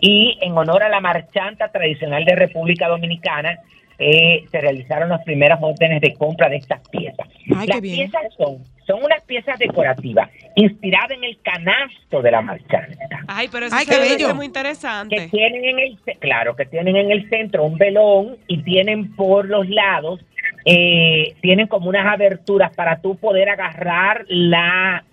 [0.00, 3.58] y en honor a la marchanta tradicional de República Dominicana
[3.98, 7.26] eh, se realizaron las primeras órdenes de compra de estas piezas.
[7.56, 13.24] Ay, las piezas son, son unas piezas decorativas inspiradas en el canasto de la marchanta
[13.26, 14.34] Ay, pero eso Ay, qué bello.
[14.34, 15.28] muy que interesante.
[15.30, 19.68] tienen en el claro que tienen en el centro un velón y tienen por los
[19.68, 20.20] lados
[20.64, 25.04] eh, tienen como unas aberturas para tú poder agarrar la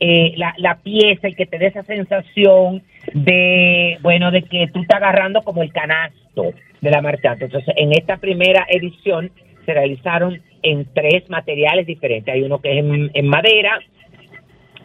[0.00, 4.80] eh, la, la pieza y que te dé esa sensación de bueno de que tú
[4.80, 9.30] estás agarrando como el canasto de la marchanta entonces en esta primera edición
[9.64, 13.78] se realizaron en tres materiales diferentes hay uno que es en, madera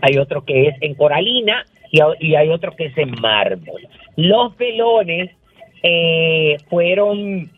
[0.02, 3.88] hay otro que es en coralina y hay otro que es en mármol.
[4.16, 5.32] Los velones
[5.82, 7.50] eh, fueron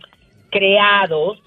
[0.49, 1.41] creados,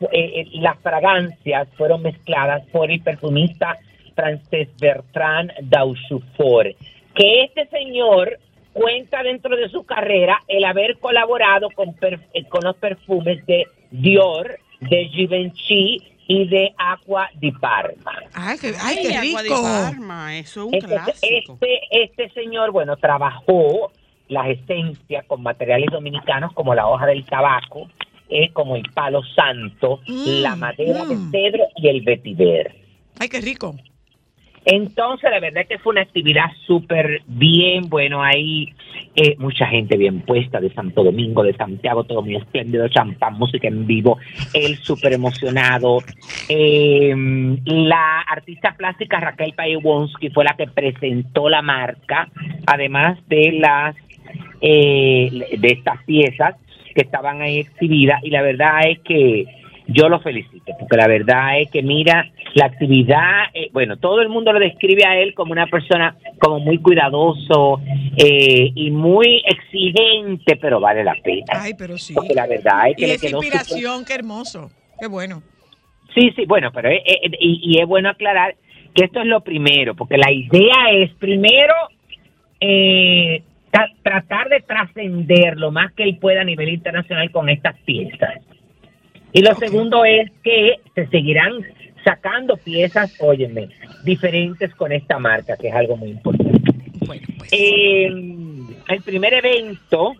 [0.00, 3.78] eh, eh, las fragancias fueron mezcladas por el perfumista
[4.16, 6.70] francés Bertrand Dauchufort,
[7.14, 8.38] que este señor
[8.72, 13.66] cuenta dentro de su carrera el haber colaborado con, per- eh, con los perfumes de
[13.90, 18.12] Dior, de Givenchy y de Aqua di Parma.
[18.34, 19.62] Ay, qué, ay, qué Agua de rico.
[19.62, 21.52] Parma, eso es un Entonces, clásico.
[21.62, 23.92] este, este señor, bueno, trabajó
[24.28, 27.88] las esencias con materiales dominicanos como la hoja del tabaco,
[28.28, 31.08] eh, como el palo santo, Mm, la madera mm.
[31.08, 32.74] de cedro y el vetiver.
[33.20, 33.76] Ay, qué rico.
[34.68, 38.74] Entonces, la verdad es que fue una actividad súper bien, bueno, hay
[39.14, 43.68] eh, mucha gente bien puesta de Santo Domingo, de Santiago, todo muy espléndido, champán, música
[43.68, 44.18] en vivo,
[44.52, 45.98] él súper emocionado.
[46.48, 47.14] Eh,
[47.64, 52.28] la artista plástica Raquel Paiwonsky fue la que presentó la marca,
[52.66, 53.94] además de las
[54.60, 56.56] eh, de estas piezas
[56.92, 59.44] que estaban ahí exhibidas, y la verdad es que
[59.88, 64.28] yo lo felicito, porque la verdad es que mira, la actividad, eh, bueno, todo el
[64.28, 67.80] mundo lo describe a él como una persona como muy cuidadoso
[68.16, 71.44] eh, y muy exigente, pero vale la pena.
[71.50, 72.14] Ay, pero sí.
[72.14, 74.70] Porque la verdad es que Y esa inspiración, qué hermoso.
[74.98, 75.42] Qué bueno.
[76.14, 78.56] Sí, sí, bueno, pero eh, eh, y, y es bueno aclarar
[78.94, 81.74] que esto es lo primero, porque la idea es primero
[82.60, 87.76] eh, tra- tratar de trascender lo más que él pueda a nivel internacional con estas
[87.84, 88.40] piezas.
[89.36, 91.52] Y lo segundo es que se seguirán
[92.02, 93.68] sacando piezas, óyeme,
[94.02, 96.72] diferentes con esta marca, que es algo muy importante.
[97.06, 97.50] Bueno, pues.
[97.52, 100.14] Eh, el primer evento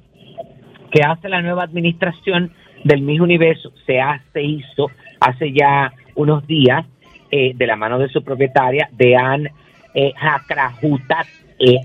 [0.91, 2.53] que hace la nueva administración
[2.85, 6.85] del Miss Universo se, ha- se hizo hace ya unos días
[7.31, 9.49] eh, de la mano de su propietaria, Dean
[9.95, 11.27] eh, Hakrahutat,
[11.59, 11.79] eh,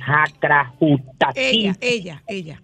[1.37, 2.61] ella, ella, ella.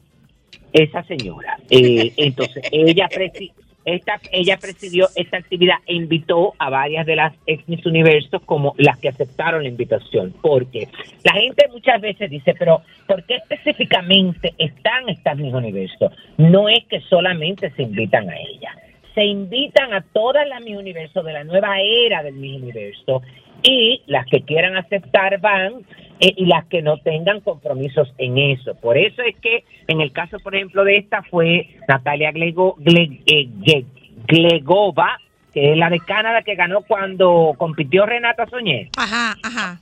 [0.74, 1.58] esa señora.
[1.70, 3.08] Eh, entonces, ella,
[3.88, 8.76] esta, ella presidió esta actividad e invitó a varias de las ex Miss Universo como
[8.78, 10.34] las que aceptaron la invitación.
[10.42, 10.90] Porque
[11.24, 16.12] la gente muchas veces dice, pero ¿por qué específicamente están estas Miss Universo?
[16.38, 18.76] No es que solamente se invitan a ella.
[19.16, 23.22] Se invitan a todas las Miss Universo de la nueva era del Miss Universo
[23.64, 25.86] y las que quieran aceptar van
[26.20, 28.76] eh, y las que no tengan compromisos en eso.
[28.76, 33.22] Por eso es que en el caso, por ejemplo, de esta fue Natalia Glego, Gle-
[33.26, 33.86] eh, Gle-
[34.28, 35.18] Glegova,
[35.54, 38.90] que es la de Canadá que ganó cuando compitió Renata Soñé.
[38.98, 39.80] Ajá, ajá.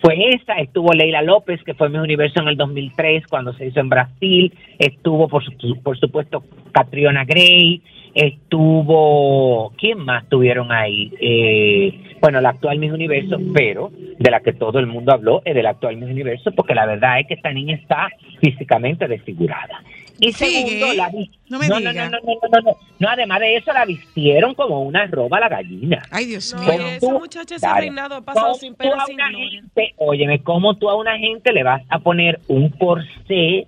[0.00, 3.80] Fue esa, estuvo Leila López, que fue Miss Universo en el 2003 cuando se hizo
[3.80, 7.82] en Brasil, estuvo por, su- por supuesto Catriona Gray,
[8.14, 11.12] estuvo, ¿quién más tuvieron ahí?
[11.20, 15.54] Eh, bueno, la actual Miss Universo, pero de la que todo el mundo habló es
[15.54, 18.08] de la actual Miss Universo, porque la verdad es que esta niña está
[18.40, 19.82] físicamente desfigurada.
[20.20, 21.10] Y segundo, la
[21.48, 22.18] no me no, no, no, no, no,
[22.50, 26.02] no, no, no, además de eso la vistieron como una roba a la gallina.
[26.10, 26.86] Ay, Dios No, mío.
[26.88, 29.50] Esa muchacha, ese reinado ha pasado ¿Cómo sin pena, a sin una gloria.
[29.50, 33.66] gente- óyeme, ¿cómo tú a una gente le vas a poner un corsé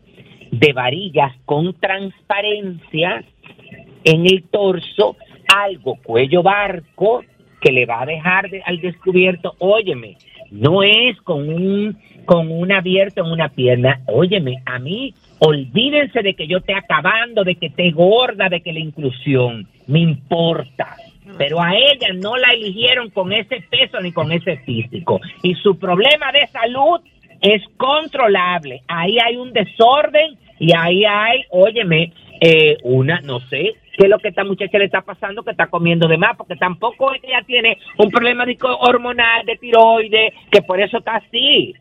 [0.51, 3.25] de varillas con transparencia
[4.05, 5.17] en el torso,
[5.55, 7.23] algo cuello barco
[7.61, 9.55] que le va a dejar de- al descubierto?
[9.59, 10.17] Óyeme,
[10.51, 14.01] no es con un con un abierto en una pierna.
[14.07, 18.73] Óyeme, a mí olvídense de que yo esté acabando, de que esté gorda, de que
[18.73, 20.97] la inclusión me importa.
[21.39, 25.21] Pero a ella no la eligieron con ese peso ni con ese físico.
[25.43, 27.01] Y su problema de salud
[27.41, 28.83] es controlable.
[28.87, 34.19] Ahí hay un desorden y ahí hay, óyeme, eh, una, no sé, qué es lo
[34.19, 37.79] que esta muchacha le está pasando que está comiendo de más, porque tampoco ella tiene
[37.99, 38.45] un problema
[38.81, 41.75] hormonal, de tiroides, que por eso está así.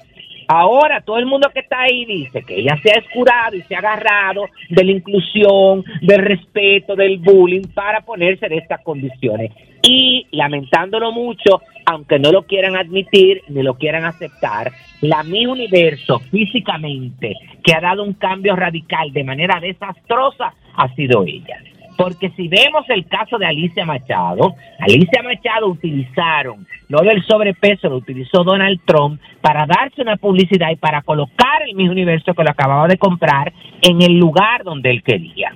[0.52, 3.76] Ahora todo el mundo que está ahí dice que ella se ha escurado y se
[3.76, 9.52] ha agarrado de la inclusión, del respeto, del bullying para ponerse de estas condiciones.
[9.84, 14.72] Y lamentándolo mucho, aunque no lo quieran admitir ni lo quieran aceptar,
[15.02, 21.26] la mi universo físicamente que ha dado un cambio radical de manera desastrosa ha sido
[21.28, 21.62] ella.
[22.00, 27.98] Porque si vemos el caso de Alicia Machado, Alicia Machado utilizaron lo del sobrepeso, lo
[27.98, 32.52] utilizó Donald Trump para darse una publicidad y para colocar el mismo universo que lo
[32.52, 35.54] acababa de comprar en el lugar donde él quería.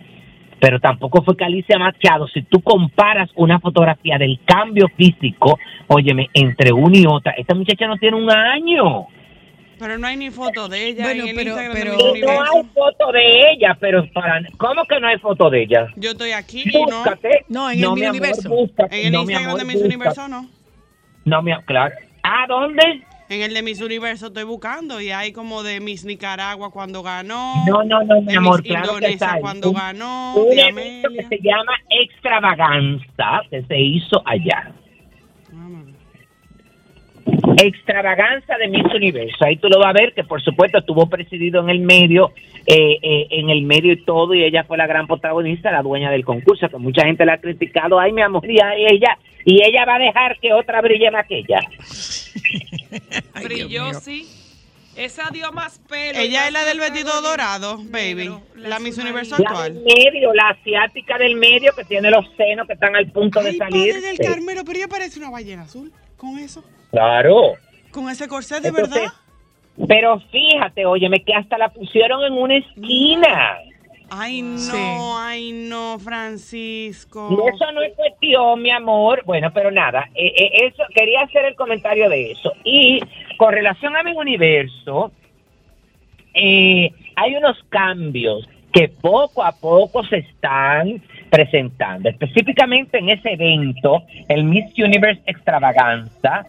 [0.60, 6.30] Pero tampoco fue que Alicia Machado, si tú comparas una fotografía del cambio físico, óyeme,
[6.34, 9.08] entre una y otra, esta muchacha no tiene un año.
[9.84, 12.32] Pero no hay ni foto de ella Bueno, en el pero- Instagram pero- Miss no
[12.42, 15.88] hay foto de ella, pero para, ¿cómo que no hay foto de ella?
[15.98, 16.98] Yo estoy aquí y no.
[17.00, 17.46] Búscate.
[17.50, 18.50] No, en el mi amor, Universo.
[18.50, 19.00] búscate.
[19.02, 19.96] En el No, mi Instagram amor, de Miss búscate.
[19.96, 20.50] Universo no.
[21.26, 21.96] No, mi amor, claro.
[22.24, 23.04] ¿A dónde?
[23.30, 27.66] En el de Miss Universo estoy buscando y hay como de Miss Nicaragua cuando ganó.
[27.68, 29.42] No, no, no, mi de amor, Miss claro que Indonesia ahí.
[29.42, 30.36] cuando Un- ganó.
[30.36, 34.72] Un de evento que se llama Extravaganza, que se hizo allá.
[37.68, 39.46] Extravaganza de Miss Universo.
[39.46, 42.32] Ahí tú lo vas a ver, que por supuesto estuvo presidido en el medio,
[42.66, 46.12] eh, eh, en el medio y todo, y ella fue la gran protagonista, la dueña
[46.12, 48.00] del concurso, que mucha gente la ha criticado.
[48.00, 51.40] Ay, mi amor, y ella, y ella va a dejar que otra brille más que
[51.40, 51.60] ella.
[53.34, 54.28] Ay, Brilló, sí.
[54.96, 56.20] Esa dio más pelo.
[56.20, 58.16] Ella es la del vestido dorado, baby.
[58.16, 59.38] negro, La Miss Universo.
[59.40, 59.74] La actual.
[59.74, 63.58] del medio, la asiática del medio, que tiene los senos que están al punto de
[63.58, 63.94] salir.
[63.96, 64.18] padre del.
[64.20, 66.64] Carmelo, pero ella parece una ballena azul con eso.
[66.94, 67.54] Claro.
[67.92, 69.14] Con ese corsé de Entonces, verdad.
[69.88, 73.58] Pero fíjate, óyeme, que hasta la pusieron en una esquina.
[74.12, 74.78] Ay, no, Sí.
[75.18, 77.30] ay, no, Francisco.
[77.32, 79.24] Y eso no es cuestión, mi amor.
[79.26, 82.54] Bueno, pero nada, eh, eh, eso quería hacer el comentario de eso.
[82.64, 83.00] Y
[83.38, 85.12] con relación a mi universo,
[86.36, 92.08] eh, hay unos cambios que poco a poco se están presentando.
[92.10, 96.46] Específicamente en ese evento, el Miss Universe Extravaganza,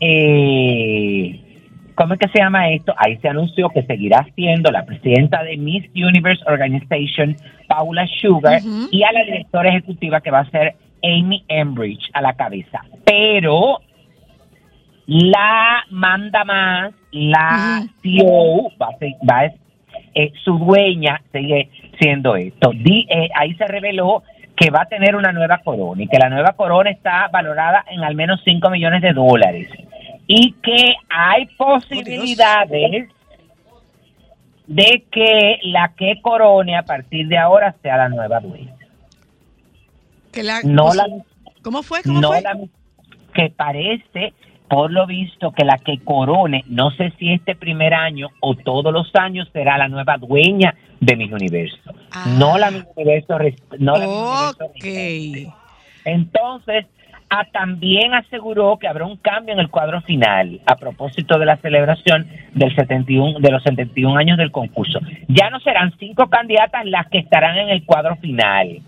[0.00, 1.40] eh,
[1.94, 2.94] ¿cómo es que se llama esto?
[2.96, 7.36] Ahí se anunció que seguirá siendo la presidenta de Miss Universe Organization,
[7.66, 12.32] Paula Sugar, y a la directora ejecutiva que va a ser Amy Embridge a la
[12.34, 12.80] cabeza.
[13.04, 13.80] Pero
[15.06, 19.52] la manda más, la CEO, va a ser- va a-
[20.14, 22.70] eh, su dueña sigue siendo esto.
[22.74, 24.22] Di- eh, ahí se reveló
[24.54, 28.02] que va a tener una nueva corona y que la nueva corona está valorada en
[28.02, 29.68] al menos 5 millones de dólares
[30.28, 33.08] y que hay posibilidades
[34.66, 38.74] de que la que corone a partir de ahora sea la nueva dueña.
[40.30, 41.06] Que la- No la
[41.62, 42.02] ¿Cómo fue?
[42.02, 42.42] ¿Cómo no fue?
[42.42, 42.56] la
[43.34, 44.32] que parece
[44.68, 48.92] por lo visto que la que corone no sé si este primer año o todos
[48.92, 51.78] los años será la nueva dueña de mi universo
[52.12, 52.26] Ah.
[52.38, 53.38] no la mi universo
[53.78, 55.54] no la Universo
[56.04, 56.86] entonces
[57.30, 61.56] ah, también aseguró que habrá un cambio en el cuadro final a propósito de la
[61.58, 67.06] celebración del 71 de los 71 años del concurso ya no serán cinco candidatas las
[67.08, 68.80] que estarán en el cuadro final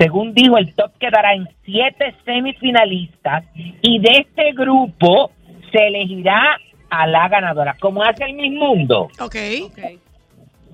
[0.00, 3.44] según dijo, el top quedará en siete semifinalistas
[3.82, 5.30] y de este grupo
[5.70, 9.36] se elegirá a la ganadora, como hace el Miss Mundo, Ok.
[9.64, 9.78] Ok.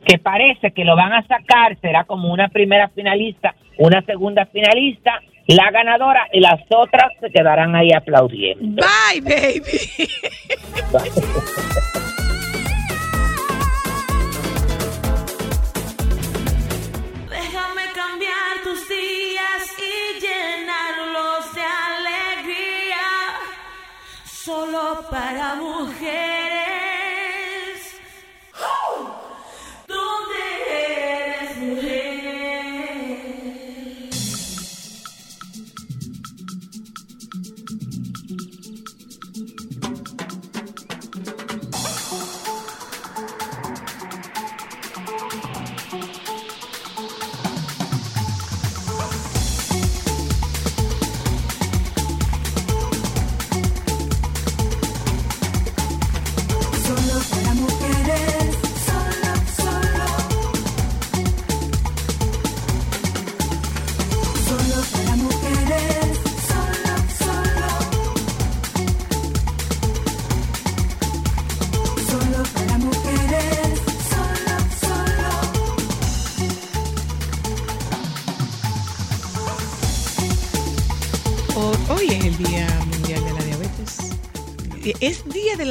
[0.04, 5.15] que parece que lo van a sacar, será como una primera finalista, una segunda finalista
[5.47, 8.82] La ganadora y las otras se quedarán ahí aplaudiendo.
[8.82, 9.62] Bye, baby.
[17.30, 23.07] Déjame cambiar tus días y llenarlos de alegría.
[24.24, 26.45] Solo para mujeres.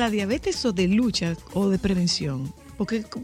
[0.05, 2.53] La Diabetes o de lucha o de prevención?
[2.77, 3.21] Porque co-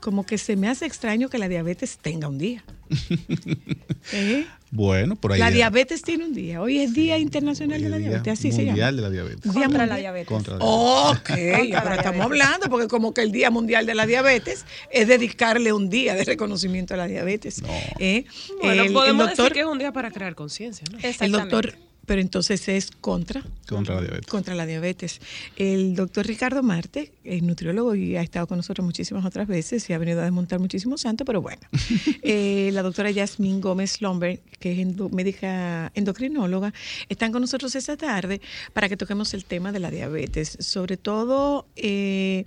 [0.00, 2.64] como que se me hace extraño que la diabetes tenga un día.
[4.12, 4.46] ¿Eh?
[4.70, 5.38] Bueno, por ahí.
[5.38, 6.60] La diabetes tiene un día.
[6.60, 8.68] Hoy es Día Internacional de la Día Diabetes, así se llama.
[8.72, 9.42] Mundial de la diabetes.
[9.42, 9.88] Día Contra mundial.
[9.88, 10.26] la diabetes.
[10.28, 11.20] Contra la diabetes.
[11.20, 15.72] Ok, ahora estamos hablando porque como que el Día Mundial de la Diabetes es dedicarle
[15.72, 17.62] un día de reconocimiento a la diabetes.
[17.98, 18.24] ¿Eh?
[18.62, 20.98] Bueno, el, el podemos doctor, decir que es un día para crear conciencia, ¿no?
[21.20, 21.74] el doctor,
[22.06, 24.26] pero entonces es contra Contra la diabetes.
[24.26, 25.20] contra la diabetes.
[25.56, 29.92] El doctor Ricardo Marte es nutriólogo y ha estado con nosotros muchísimas otras veces y
[29.92, 31.60] ha venido a desmontar muchísimos santos, pero bueno.
[32.22, 36.72] Eh, la doctora Yasmín Gómez Lomber, que es endo- médica endocrinóloga,
[37.08, 38.40] están con nosotros esta tarde
[38.72, 41.66] para que toquemos el tema de la diabetes, sobre todo...
[41.76, 42.44] eh,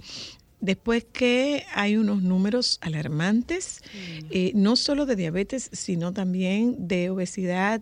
[0.61, 3.81] Después que hay unos números alarmantes,
[4.29, 7.81] eh, no solo de diabetes, sino también de obesidad,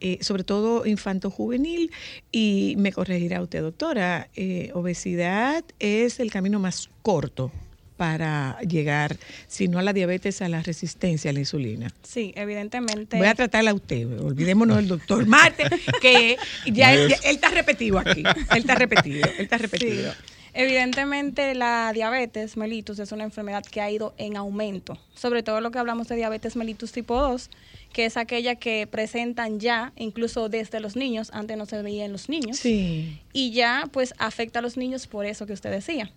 [0.00, 1.92] eh, sobre todo infanto-juvenil.
[2.32, 7.52] Y me corregirá usted, doctora, eh, obesidad es el camino más corto
[7.96, 9.16] para llegar,
[9.46, 11.90] si no a la diabetes, a la resistencia a la insulina.
[12.02, 13.16] Sí, evidentemente.
[13.16, 15.64] Voy a tratarla a usted, olvidémonos del doctor Marte,
[16.02, 18.20] que ya, ya- él está repetido aquí,
[18.50, 20.12] él está repetido, él está repetido.
[20.58, 25.70] Evidentemente la diabetes mellitus es una enfermedad que ha ido en aumento, sobre todo lo
[25.70, 27.50] que hablamos de diabetes mellitus tipo 2,
[27.92, 32.12] que es aquella que presentan ya incluso desde los niños, antes no se veía en
[32.12, 33.20] los niños, Sí.
[33.34, 36.10] y ya pues afecta a los niños por eso que usted decía,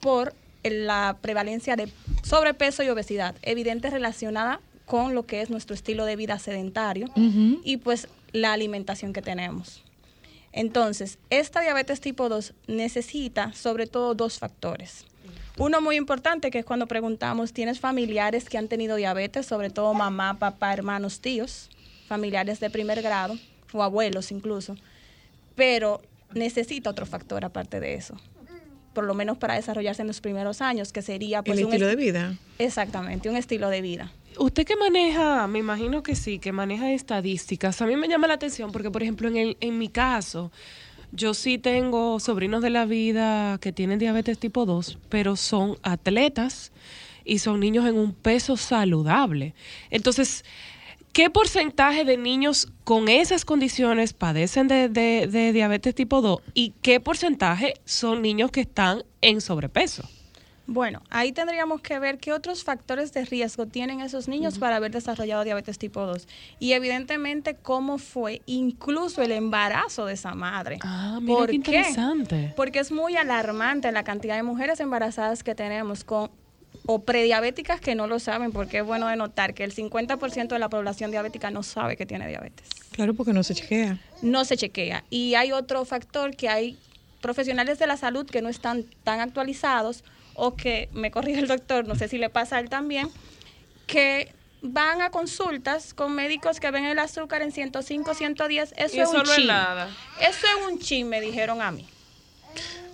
[0.00, 0.34] por
[0.64, 1.88] la prevalencia de
[2.24, 7.06] sobrepeso y obesidad, evidente relacionada con lo que es nuestro estilo de vida sedentario
[7.62, 9.82] y pues la alimentación que tenemos.
[10.56, 15.04] Entonces, esta diabetes tipo 2 necesita sobre todo dos factores.
[15.58, 19.44] Uno muy importante que es cuando preguntamos, ¿tienes familiares que han tenido diabetes?
[19.44, 21.68] Sobre todo mamá, papá, hermanos, tíos,
[22.08, 23.38] familiares de primer grado
[23.72, 24.76] o abuelos incluso.
[25.54, 26.00] Pero
[26.32, 28.16] necesita otro factor aparte de eso.
[28.94, 31.86] Por lo menos para desarrollarse en los primeros años, que sería pues el un estilo
[31.86, 32.38] de vida.
[32.58, 34.10] Exactamente, un estilo de vida.
[34.38, 37.80] Usted que maneja, me imagino que sí, que maneja estadísticas.
[37.80, 40.52] A mí me llama la atención porque, por ejemplo, en, el, en mi caso,
[41.12, 46.72] yo sí tengo sobrinos de la vida que tienen diabetes tipo 2, pero son atletas
[47.24, 49.54] y son niños en un peso saludable.
[49.90, 50.44] Entonces,
[51.14, 56.74] ¿qué porcentaje de niños con esas condiciones padecen de, de- de diabetes tipo 2 y
[56.82, 60.06] qué porcentaje son niños que están en sobrepeso?
[60.66, 64.90] Bueno, ahí tendríamos que ver qué otros factores de riesgo tienen esos niños para haber
[64.90, 66.26] desarrollado diabetes tipo 2.
[66.58, 70.78] Y evidentemente cómo fue incluso el embarazo de esa madre.
[70.82, 72.52] Ah, mira ¿Por qué interesante.
[72.56, 76.30] Porque es muy alarmante la cantidad de mujeres embarazadas que tenemos con
[76.84, 80.58] o prediabéticas que no lo saben, porque es bueno de notar que el 50% de
[80.58, 83.98] la población diabética no sabe que tiene diabetes Claro, porque no se chequea.
[84.22, 85.04] no se chequea.
[85.10, 86.78] Y hay otro factor que hay
[87.20, 90.04] profesionales de la salud que no están tan actualizados
[90.36, 93.08] o que, me corrige el doctor, no sé si le pasa a él también,
[93.86, 94.32] que
[94.62, 99.08] van a consultas con médicos que ven el azúcar en 105, 110, eso, Y es
[99.08, 99.46] eso un no es chin.
[99.46, 99.88] nada.
[100.20, 101.86] Eso es un chin, me dijeron a mí.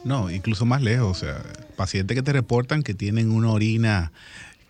[0.05, 1.17] No, incluso más lejos.
[1.17, 1.43] O sea,
[1.77, 4.13] pacientes que te reportan que tienen una orina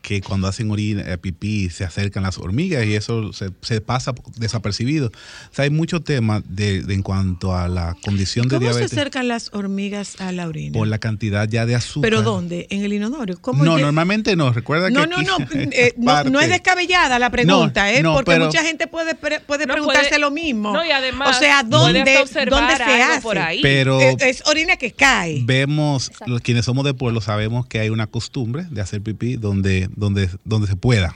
[0.02, 4.12] que cuando hacen orina, eh, pipí, se acercan las hormigas y eso se, se pasa
[4.36, 5.06] desapercibido.
[5.08, 8.72] O sea, hay muchos temas de, de en cuanto a la condición de ¿Cómo se
[8.74, 10.72] diabetes acercan las hormigas a la orina?
[10.76, 12.10] por la cantidad ya de azúcar.
[12.10, 12.66] ¿Pero dónde?
[12.70, 13.36] ¿En el inodoro?
[13.40, 14.52] ¿Cómo No, normalmente no.
[14.52, 17.88] Recuerda que No, no, aquí no, hay eh, no, no es descabellada la pregunta, No,
[17.96, 18.02] ¿eh?
[18.02, 20.72] no, porque pero- mucha gente puede, pre- puede No, preguntarse puede- lo mismo.
[20.72, 21.70] no, y además o sea, puede
[22.02, 23.20] ¿dónde, dónde se hace?
[23.22, 23.60] por ahí.
[23.62, 25.42] Pero es orina que cae.
[25.44, 29.88] vemos, los quienes somos de pueblo, sabemos que hay una costumbre de hacer pipí donde,
[29.96, 31.14] donde, donde se pueda.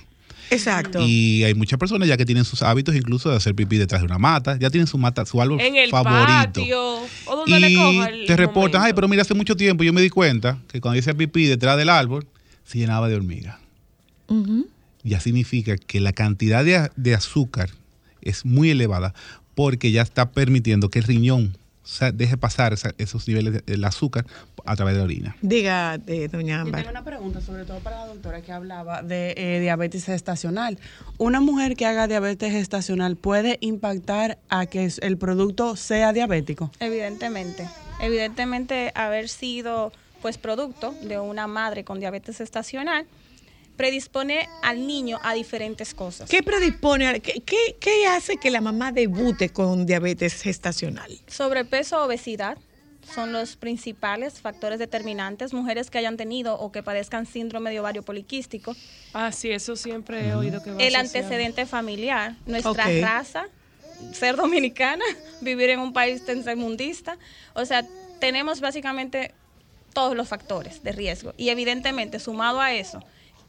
[0.50, 1.00] Exacto.
[1.00, 4.06] Y hay muchas personas ya que tienen sus hábitos incluso de hacer pipí detrás de
[4.06, 6.60] una mata, ya tienen su mata, su árbol En el favorito.
[6.60, 6.94] patio.
[7.26, 9.92] O donde le y coja el te reportan, ay, pero mira, hace mucho tiempo yo
[9.92, 12.26] me di cuenta que cuando hacía pipí detrás del árbol,
[12.64, 13.56] se llenaba de hormigas.
[15.02, 17.70] Ya significa que la cantidad de, de azúcar
[18.22, 19.14] es muy elevada
[19.54, 21.56] porque ya está permitiendo que el riñón
[21.88, 24.26] sea, deje pasar esa- esos niveles del azúcar
[24.64, 25.36] a través de la orina.
[25.42, 26.80] Diga, eh, doña Yo Ámbar.
[26.82, 30.78] tengo una pregunta, sobre todo para la doctora que hablaba de eh, diabetes gestacional.
[31.18, 36.70] ¿Una mujer que haga diabetes gestacional puede impactar a que el producto sea diabético?
[36.80, 37.68] Evidentemente.
[38.00, 43.06] Evidentemente, haber sido pues producto de una madre con diabetes estacional
[43.76, 46.28] predispone al niño a diferentes cosas.
[46.30, 47.08] ¿Qué predispone?
[47.08, 51.10] a- ¿Qué, qué, qué hace que la mamá debute con diabetes gestacional?
[51.26, 52.58] Sobrepeso, obesidad
[53.14, 55.52] son los principales factores determinantes.
[55.52, 58.74] Mujeres que hayan tenido o que padezcan síndrome de ovario poliquístico.
[59.12, 61.26] Ah, sí, eso siempre he oído que va El asociado.
[61.28, 63.44] antecedente familiar, nuestra raza,
[64.12, 65.04] ser dominicana,
[65.40, 67.16] vivir en un país tercermundista.
[67.54, 67.86] O sea,
[68.18, 69.32] tenemos básicamente
[69.92, 71.32] todos los factores de riesgo.
[71.36, 73.00] Y evidentemente, sumado a eso,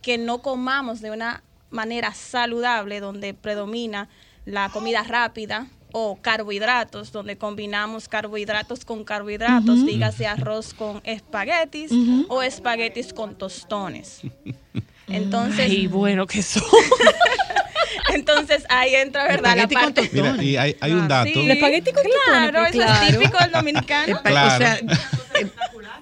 [0.08, 4.08] que no comamos de una manera saludable, donde predomina
[4.45, 11.91] la comida rápida o carbohidratos, donde combinamos carbohidratos con carbohidratos, dígase arroz con espaguetis
[12.30, 14.22] o espaguetis con tostones.
[15.10, 16.64] Entonces, Ay, bueno, que son.
[18.14, 19.55] entonces ahí entra, ¿verdad?
[19.58, 20.10] La con parte.
[20.14, 21.30] Mira, y hay, hay un dato.
[21.34, 24.16] Sí, El espagueti con claro, tostones, eso pues, es típico del dominicano.
[24.18, 24.55] Espa- Claro.
[24.55, 24.80] O sea,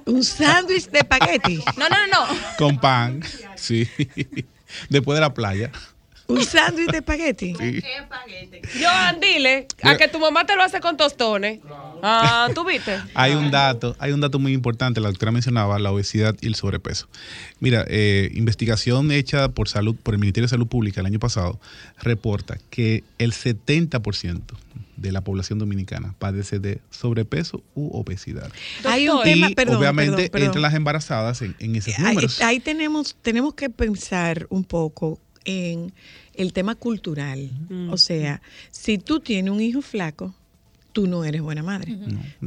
[0.06, 1.58] un sándwich de espagueti.
[1.78, 2.38] No, no, no, no.
[2.58, 3.22] con pan,
[3.56, 3.88] sí.
[4.90, 5.72] Después de la playa.
[6.28, 7.54] Un sándwich de espagueti.
[7.56, 7.82] Sí.
[8.82, 11.60] Joan, dile, a que tu mamá te lo hace con tostones.
[12.02, 13.00] Ah, ¿tú viste?
[13.14, 16.56] Hay un dato, hay un dato muy importante, la doctora mencionaba la obesidad y el
[16.56, 17.08] sobrepeso.
[17.60, 21.60] Mira, eh, investigación hecha por salud, por el Ministerio de Salud Pública el año pasado,
[22.02, 24.42] reporta que el 70%
[24.98, 28.52] de la población dominicana padece de sobrepeso u obesidad.
[28.86, 29.24] Hay un Doctor.
[29.34, 30.46] tema, y perdón, obviamente perdón, perdón.
[30.48, 32.42] entre las embarazadas en, en esos Ahí, números.
[32.42, 35.94] ahí tenemos, tenemos que pensar un poco en
[36.34, 37.50] el tema cultural.
[37.92, 38.42] O sea,
[38.72, 40.34] si tú tienes un hijo flaco,
[40.92, 41.98] tú no eres buena madre.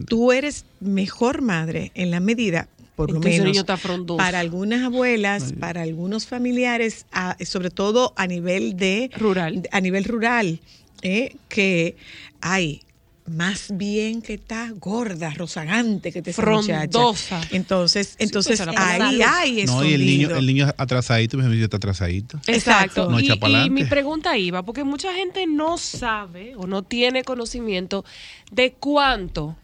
[0.06, 3.64] Tú eres mejor madre en la medida, por lo menos,
[4.16, 9.68] para algunas abuelas, para algunos familiares, a- sobre todo a nivel de Rural.
[9.70, 10.60] a nivel rural,
[11.02, 11.36] ¿eh?
[11.48, 11.96] que
[12.40, 12.82] hay
[13.28, 16.32] más bien que está gorda, rozagante que te.
[16.32, 17.40] Frondosa.
[17.50, 21.44] Entonces, entonces pues, a la ahí hay no, y el niño, el niño atrasadito, mi
[21.44, 22.40] amigo está atrasadito.
[22.46, 23.10] Exacto.
[23.10, 28.04] No y, y mi pregunta iba, porque mucha gente no sabe o no tiene conocimiento
[28.50, 29.56] de cuánto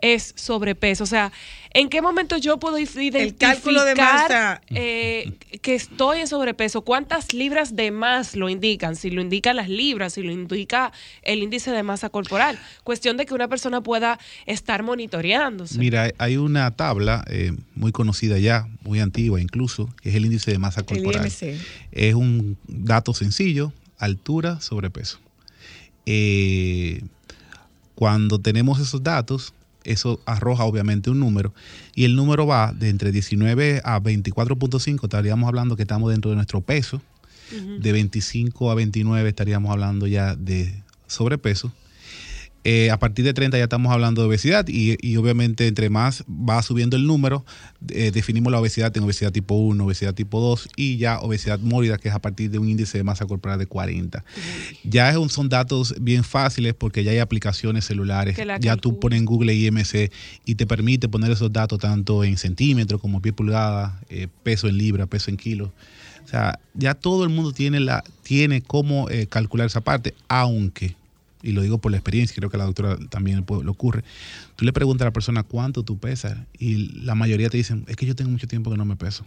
[0.00, 1.04] es sobrepeso.
[1.04, 1.32] O sea,
[1.72, 4.60] ¿en qué momento yo puedo identificar cálculo de masa.
[4.68, 6.82] eh, que estoy en sobrepeso?
[6.82, 8.96] ¿Cuántas libras de más lo indican?
[8.96, 10.92] Si lo indican las libras, si lo indica
[11.22, 12.58] el índice de masa corporal.
[12.84, 15.78] Cuestión de que una persona pueda estar monitoreándose.
[15.78, 20.50] Mira, hay una tabla eh, muy conocida ya, muy antigua incluso, que es el índice
[20.50, 21.26] de masa El corporal.
[21.26, 21.60] IMC.
[21.92, 25.18] Es un dato sencillo, altura, sobrepeso.
[26.06, 27.02] Eh,
[27.94, 29.52] cuando tenemos esos datos,
[29.88, 31.54] eso arroja obviamente un número
[31.94, 36.36] y el número va de entre 19 a 24.5, estaríamos hablando que estamos dentro de
[36.36, 37.00] nuestro peso,
[37.80, 41.72] de 25 a 29 estaríamos hablando ya de sobrepeso.
[42.64, 46.24] Eh, a partir de 30 ya estamos hablando de obesidad y, y obviamente entre más
[46.28, 47.44] va subiendo el número,
[47.88, 51.98] eh, definimos la obesidad en obesidad tipo 1, obesidad tipo 2 y ya obesidad mórbida,
[51.98, 54.24] que es a partir de un índice de masa corporal de 40.
[54.84, 59.24] Ya es son datos bien fáciles porque ya hay aplicaciones celulares, ya tú pones en
[59.24, 60.10] Google IMC
[60.44, 64.78] y te permite poner esos datos tanto en centímetros como pie pulgada, eh, peso en
[64.78, 65.72] libra, peso en kilo.
[66.24, 70.97] O sea, ya todo el mundo tiene la tiene cómo eh, calcular esa parte, aunque
[71.42, 74.02] y lo digo por la experiencia, creo que a la doctora también le ocurre.
[74.56, 77.96] Tú le preguntas a la persona cuánto tú pesas y la mayoría te dicen, es
[77.96, 79.24] que yo tengo mucho tiempo que no me peso.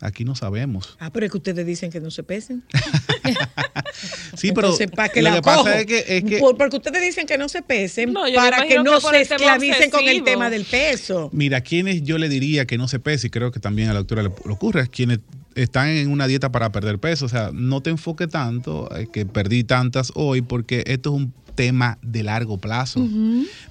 [0.00, 0.96] Aquí no sabemos.
[0.98, 2.62] Ah, pero es que ustedes dicen que no se pesen.
[4.36, 6.76] Sí, pero Entonces, ¿para qué lo la que pasa es que, es que Por- porque
[6.76, 10.24] ustedes dicen que no se pesen No, para que no que se esclavicen con el
[10.24, 11.30] tema del peso.
[11.32, 14.00] Mira, quienes yo le diría que no se pese, y creo que también a la
[14.00, 15.20] doctora le, le ocurre, es quienes
[15.54, 17.26] están en una dieta para perder peso.
[17.26, 21.32] O sea, no te enfoque tanto eh, que perdí tantas hoy porque esto es un
[21.54, 23.06] tema de largo plazo.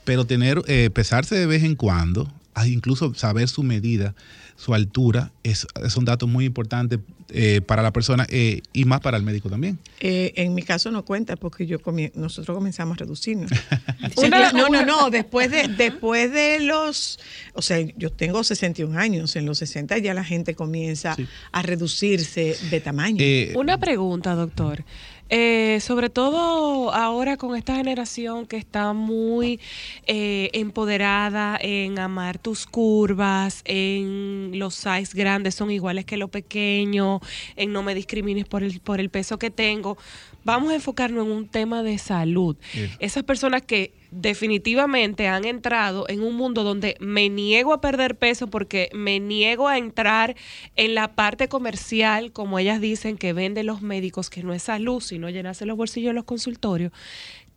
[0.04, 2.32] Pero tener, eh, pesarse de vez en cuando,
[2.68, 4.14] incluso saber su medida,
[4.56, 6.99] su altura, es, son datos muy importantes
[7.30, 9.80] eh, para la persona eh, y más para el médico también.
[9.99, 13.49] Eh, en mi caso no cuenta porque yo comie- nosotros comenzamos a reducirnos.
[14.18, 17.20] Una- no, no, no, después de, después de los,
[17.54, 21.28] o sea, yo tengo 61 años, en los 60 ya la gente comienza Sí.
[21.51, 23.18] a reducirse de tamaño.
[23.20, 24.84] Eh, Una pregunta, doctor.
[25.30, 29.60] Eh, sobre todo ahora con esta generación que está muy
[30.06, 37.20] eh, empoderada en amar tus curvas, en los size grandes son iguales que lo pequeño,
[37.56, 39.98] en no me discrimines por el, por el peso que tengo.
[40.44, 42.58] Vamos a enfocarnos en un tema de salud.
[43.00, 48.47] Esas personas que definitivamente han entrado en un mundo donde me niego a perder peso
[48.47, 50.36] porque me niego a entrar
[50.76, 55.01] en la parte comercial, como ellas dicen, que venden los médicos, que no es salud,
[55.01, 56.91] sino llenarse los bolsillos en los consultorios.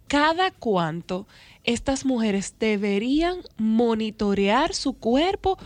[0.08, 1.26] ¿Cada cuánto
[1.64, 5.58] estas mujeres deberían monitorear su cuerpo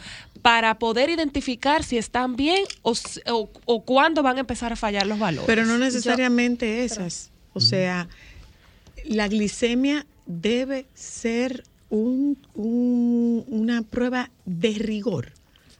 [0.42, 4.76] para poder identificar si están bien o, s- o, o cuándo van a empezar a
[4.76, 5.46] fallar los valores?
[5.46, 7.30] Pero no necesariamente esas.
[7.52, 8.08] O sea,
[9.04, 15.32] la glicemia debe ser un- un- una prueba de rigor.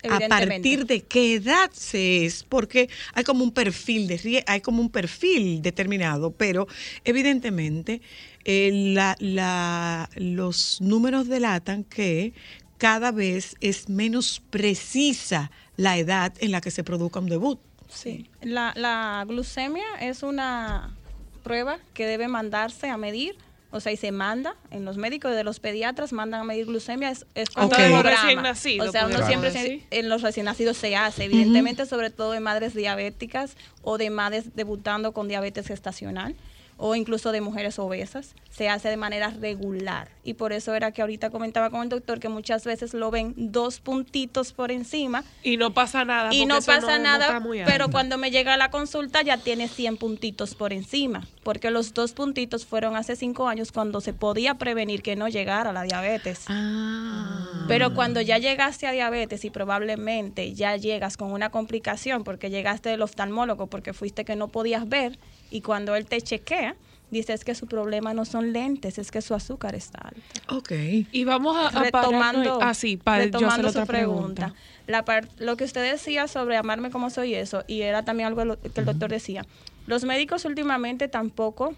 [0.09, 4.81] A partir de qué edad se es, porque hay como un perfil de hay como
[4.81, 6.67] un perfil determinado, pero
[7.05, 8.01] evidentemente
[8.47, 12.33] eh, la- la- los números delatan que
[12.79, 17.61] cada vez es menos precisa la edad en la que se produzca un debut.
[17.91, 18.31] Sí.
[18.41, 20.97] La, la glucemia es una
[21.43, 23.37] prueba que debe mandarse a medir,
[23.73, 27.11] o sea, y se manda en los médicos de los pediatras mandan a medir glucemia,
[27.11, 27.67] es, es como
[27.99, 31.25] un recién nacidos, O sea, uno podríamos siempre se- en los recién nacidos se hace,
[31.25, 36.35] evidentemente, sobre todo en madres diabéticas o de madres debutando con diabetes gestacional
[36.81, 40.09] o incluso de mujeres obesas, se hace de manera regular.
[40.25, 43.35] Y por eso era que ahorita comentaba con el doctor que muchas veces lo ven
[43.37, 46.33] dos puntitos por encima y no pasa nada.
[46.33, 49.99] y no pasa no nada, pero cuando me llega a la consulta ya tiene 100
[49.99, 55.03] puntitos por encima, porque los dos puntitos fueron hace cinco años cuando se podía prevenir
[55.03, 56.45] que no llegara la diabetes.
[56.49, 57.67] Ah.
[57.69, 62.89] Pero cuando ya llegaste a diabetes y probablemente ya llegas con una complicación porque llegaste
[62.89, 65.19] del oftalmólogo porque fuiste que no podías ver
[65.51, 66.77] y cuando él te chequea,
[67.11, 70.21] dices que su problema no son lentes, es que su azúcar está alta
[70.55, 70.71] Ok.
[71.11, 74.55] Y vamos a, a retomando, pararnos- ah, sí, para yo hacer retomando otra su pregunta.
[74.87, 78.57] La par- lo que usted decía sobre amarme como soy eso, y era también algo
[78.61, 79.45] que el doctor decía,
[79.87, 81.75] los médicos últimamente tampoco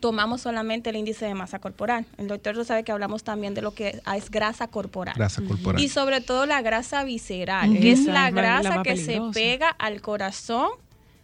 [0.00, 2.04] tomamos solamente el índice de masa corporal.
[2.18, 5.14] El doctor lo sabe que hablamos también de lo que es grasa corporal.
[5.16, 5.80] grasa corporal.
[5.82, 10.00] Y sobre todo la grasa visceral, que es la es grasa que se pega al
[10.02, 10.68] corazón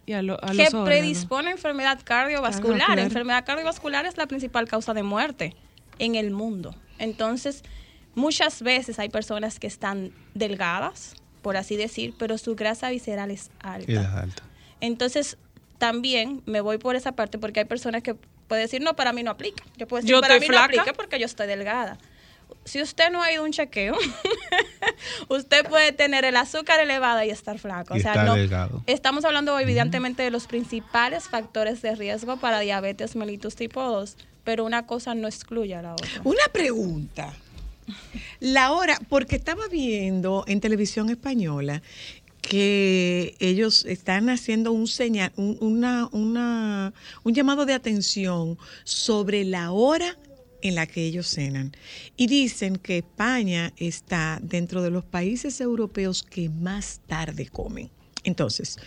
[0.05, 2.61] Y a lo- a que los predispone a enfermedad cardiovascular.
[2.79, 2.99] Cardiovascular.
[2.99, 5.55] Enfermedad cardiovascular es la principal causa de muerte
[5.99, 6.75] en el mundo.
[6.99, 7.63] Entonces,
[8.15, 13.49] muchas veces hay personas que están delgadas, por así decir, pero su grasa visceral es
[13.59, 13.91] alta.
[13.91, 14.43] Edad alta.
[14.81, 15.37] Entonces,
[15.77, 18.15] también me voy por esa parte porque hay personas que
[18.47, 19.63] pueden decir, no, para mí no aplica.
[19.77, 21.97] Yo puedo decir, Yo para mí no aplica porque yo estoy delgada.
[22.65, 23.95] Si usted no ha ido a un chequeo,
[25.29, 27.95] usted puede tener el azúcar elevada y estar flaco.
[27.95, 28.83] Y o sea, estar no, delgado.
[28.87, 34.65] Estamos hablando evidentemente de los principales factores de riesgo para diabetes mellitus tipo 2, pero
[34.65, 36.07] una cosa no excluye a la otra.
[36.23, 37.33] Una pregunta.
[38.39, 41.81] La hora, porque estaba viendo en televisión española
[42.41, 46.93] que ellos están haciendo un señal, un, una, una-
[47.23, 50.17] un llamado de atención sobre la hora
[50.63, 51.73] en la que ellos cenan.
[52.17, 57.91] Y dicen que España está dentro de los países europeos que más tarde comen.
[58.23, 58.77] Entonces,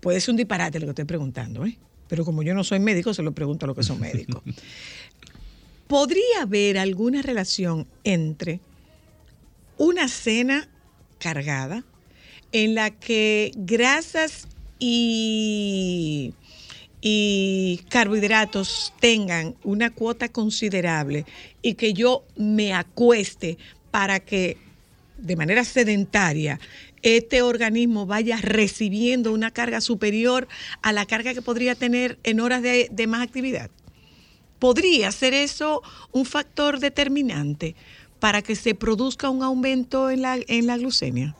[0.00, 1.78] puede ser un disparate lo que estoy preguntando, ¿eh?
[2.08, 4.42] pero como yo no soy médico, se lo pregunto a los que son médicos.
[5.86, 8.60] ¿Podría haber alguna relación entre
[9.76, 10.68] una cena
[11.18, 11.84] cargada
[12.52, 16.32] en la que grasas y,
[17.00, 21.24] y carbohidratos tengan una cuota considerable
[21.62, 23.58] y que yo me acueste
[23.90, 24.56] para que
[25.18, 26.58] de manera sedentaria
[27.02, 30.48] este organismo vaya recibiendo una carga superior
[30.82, 33.70] a la carga que podría tener en horas de, más actividad?
[34.58, 37.76] ¿Podría ser eso un factor determinante
[38.18, 41.36] para que se produzca un aumento en la, en la glucemia?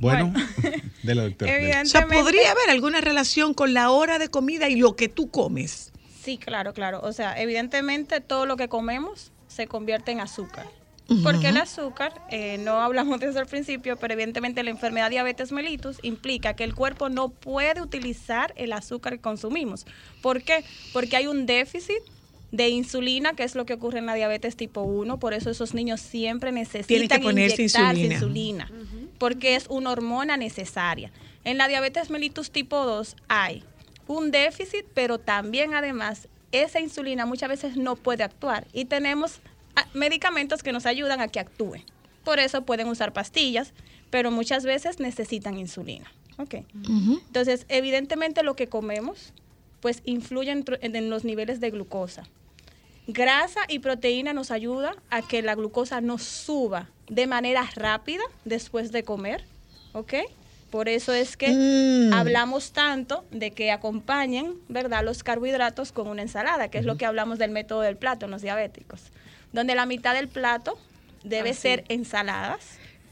[0.00, 0.32] Bueno,
[1.02, 1.52] de la doctora.
[1.82, 5.30] O sea, ¿podría haber alguna relación con la hora de comida y lo que tú
[5.30, 5.92] comes?
[6.22, 7.00] Sí, claro, claro.
[7.02, 10.66] O sea, evidentemente todo lo que comemos se convierte en azúcar.
[11.24, 15.50] Porque el azúcar, eh, no hablamos de eso al principio, pero evidentemente la enfermedad diabetes
[15.50, 19.86] mellitus implica que el cuerpo no puede utilizar el azúcar que consumimos.
[20.22, 20.64] ¿Por qué?
[20.92, 21.98] Porque hay un déficit
[22.52, 25.74] de insulina, que es lo que ocurre en la diabetes tipo 1, por eso esos
[25.74, 28.68] niños siempre necesitan ponerse inyectarse insulina.
[28.68, 28.70] insulina,
[29.20, 31.12] porque es una hormona necesaria.
[31.44, 33.62] En la diabetes mellitus tipo 2 hay
[34.06, 39.40] un déficit, pero también además esa insulina muchas veces no puede actuar y tenemos
[39.76, 41.76] ah, medicamentos que nos ayudan a que actúe.
[42.24, 43.74] Por eso pueden usar pastillas,
[44.08, 46.10] pero muchas veces necesitan insulina.
[46.38, 46.54] Ok.
[46.74, 49.34] Entonces, evidentemente lo que comemos,
[49.80, 52.24] pues influye en los niveles de glucosa.
[53.12, 58.92] Grasa y proteína nos ayuda a que la glucosa no suba de manera rápida después
[58.92, 59.44] de comer,
[59.92, 60.14] ¿ok?
[60.70, 62.12] Por eso es que Mm.
[62.14, 67.06] hablamos tanto de que acompañen, ¿verdad?, los carbohidratos con una ensalada, que es lo que
[67.06, 69.00] hablamos del método del plato en los diabéticos,
[69.52, 70.78] donde la mitad del plato
[71.24, 72.60] debe ser ensaladas.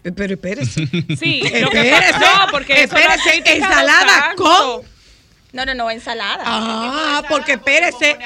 [0.03, 0.87] Pero espérese.
[1.19, 4.45] Sí, Espérese, no, porque eso no ha espérese, ensalada tanto.
[4.85, 4.98] con
[5.51, 6.43] No, no, no, ensalada.
[6.45, 8.19] Ah, porque espérese.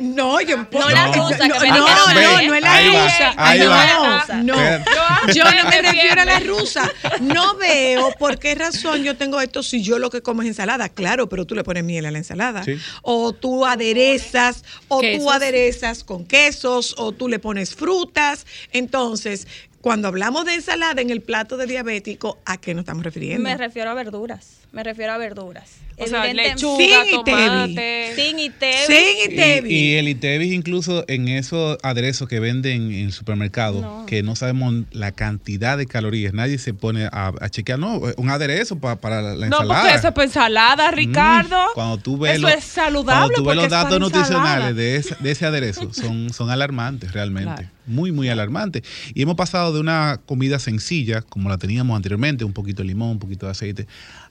[0.00, 3.34] No, yo No la rusa, no, no, no, es la Ahí va, rusa.
[3.36, 4.26] ahí no, va.
[4.42, 6.90] no, yo no me refiero a la rusa.
[7.20, 10.90] No veo por qué razón yo tengo esto si yo lo que como es ensalada.
[10.90, 12.62] Claro, pero tú le pones miel a la ensalada.
[12.64, 12.78] Sí.
[13.02, 18.46] O tú aderezas, o tú aderezas con quesos, o tú le pones frutas.
[18.72, 19.48] Entonces,
[19.80, 23.42] cuando hablamos de ensalada en el plato de diabético, ¿a qué nos estamos refiriendo?
[23.48, 24.57] Me refiero a verduras.
[24.70, 25.70] Me refiero a verduras.
[26.00, 28.12] O sea, lechuga, Sin tomate.
[28.14, 28.86] Sin Itevi.
[28.86, 28.96] Sin
[29.30, 29.74] Y, Itevi.
[29.74, 34.06] y el Itevis incluso en esos aderezos que venden en el supermercado, No.
[34.06, 38.30] que no sabemos la cantidad de calorías, nadie se pone a, a chequear, no, un
[38.30, 39.80] aderezo pa- para la No, ensalada.
[39.82, 41.56] porque eso es para ensalada, Ricardo.
[41.64, 43.34] Mm, cuando tú ves eso los- es saludable.
[43.34, 47.54] Cuando tú ves los datos nutricionales de ese, de ese aderezo, son, son alarmantes realmente.
[47.54, 47.68] Claro.
[47.86, 48.82] Muy, muy alarmantes.
[49.14, 53.12] Y hemos pasado de una comida sencilla, como la teníamos anteriormente, un poquito de limón,
[53.12, 53.86] un poquito de aceite,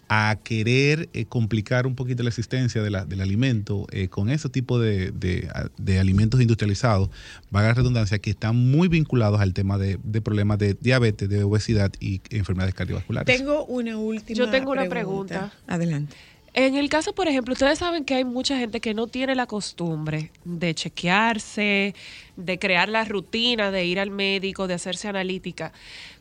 [0.09, 4.47] a querer eh, complicar un poquito la existencia de la- del alimento eh, con ese
[4.49, 7.09] tipo de, de- de alimentos industrializados,
[7.49, 11.43] vaga la redundancia, que están muy vinculados al tema de, de problemas de diabetes, de
[11.43, 13.25] obesidad y enfermedades cardiovasculares.
[13.37, 15.51] Tengo una última Yo tengo una pregunta.
[15.67, 16.15] Adelante.
[16.53, 19.45] En el caso, por ejemplo, ustedes saben que hay mucha gente que no tiene la
[19.45, 21.93] costumbre de chequearse,
[22.35, 25.71] de crear la rutina, de ir al médico, de hacerse analítica.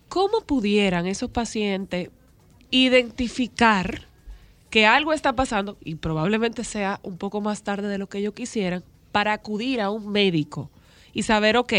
[0.09, 2.11] ¿Cómo pudieran esos pacientes
[2.71, 4.07] identificar
[4.71, 8.35] que algo está pasando y probablemente sea un poco más tarde de lo que ellos
[8.35, 10.71] quisieran para acudir a un médico
[11.13, 11.73] y saber, ok,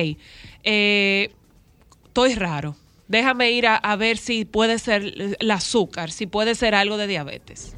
[0.64, 1.32] eh,
[2.06, 2.76] estoy raro,
[3.08, 7.76] déjame ir a, ver si puede ser el azúcar, si puede ser algo de diabetes.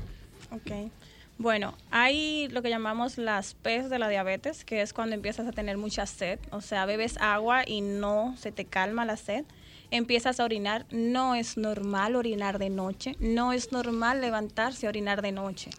[0.51, 0.91] Ok.
[1.37, 5.51] Bueno, hay lo que llamamos las P's de la diabetes, que es cuando empiezas a
[5.51, 9.45] tener mucha sed, o sea, bebes agua y no se te calma la sed,
[9.91, 15.21] empiezas a orinar, no es normal orinar de noche, no es normal levantarse a orinar
[15.21, 15.69] de noche.